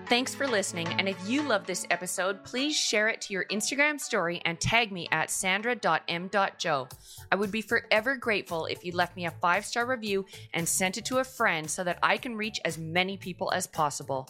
Thanks 0.09 0.35
for 0.35 0.49
listening. 0.49 0.89
And 0.99 1.07
if 1.07 1.29
you 1.29 1.43
love 1.43 1.67
this 1.67 1.87
episode, 1.91 2.43
please 2.43 2.75
share 2.75 3.09
it 3.09 3.21
to 3.23 3.35
your 3.35 3.45
Instagram 3.47 4.01
story 4.01 4.41
and 4.47 4.59
tag 4.59 4.91
me 4.91 5.07
at 5.13 5.31
sandra.m.jo. 5.31 6.89
I 7.31 7.37
would 7.37 7.53
be 7.53 7.61
forever 7.61 8.17
grateful 8.17 8.65
if 8.65 8.83
you 8.83 8.93
left 8.93 9.17
me 9.17 9.27
a 9.27 9.31
five 9.31 9.67
star 9.67 9.85
review 9.85 10.25
and 10.55 10.67
sent 10.67 10.97
it 10.97 11.05
to 11.07 11.19
a 11.19 11.25
friend 11.25 11.71
so 11.71 11.85
that 11.85 11.99
I 12.03 12.17
can 12.17 12.37
reach 12.39 12.59
as 12.65 12.79
many 12.79 13.19
people 13.19 13.53
as 13.53 13.67
possible. 13.67 14.27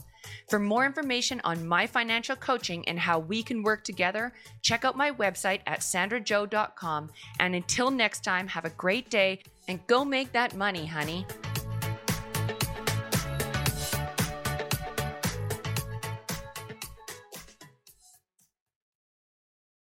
For 0.49 0.59
more 0.59 0.85
information 0.85 1.41
on 1.45 1.69
my 1.69 1.87
financial 1.87 2.35
coaching 2.35 2.87
and 2.89 2.99
how 2.99 3.21
we 3.21 3.45
can 3.45 3.63
work 3.63 3.85
together, 3.85 4.33
check 4.63 4.85
out 4.85 4.97
my 4.97 5.13
website 5.13 5.61
at 5.69 5.81
sandrajo.com. 5.81 7.11
And 7.39 7.55
until 7.55 7.93
next 7.93 8.25
time, 8.25 8.49
have 8.49 8.65
a 8.65 8.71
great 8.71 9.11
day 9.11 9.43
and 9.69 9.87
go 9.87 10.05
make 10.05 10.33
that 10.33 10.57
money, 10.57 10.87
honey. 10.87 11.25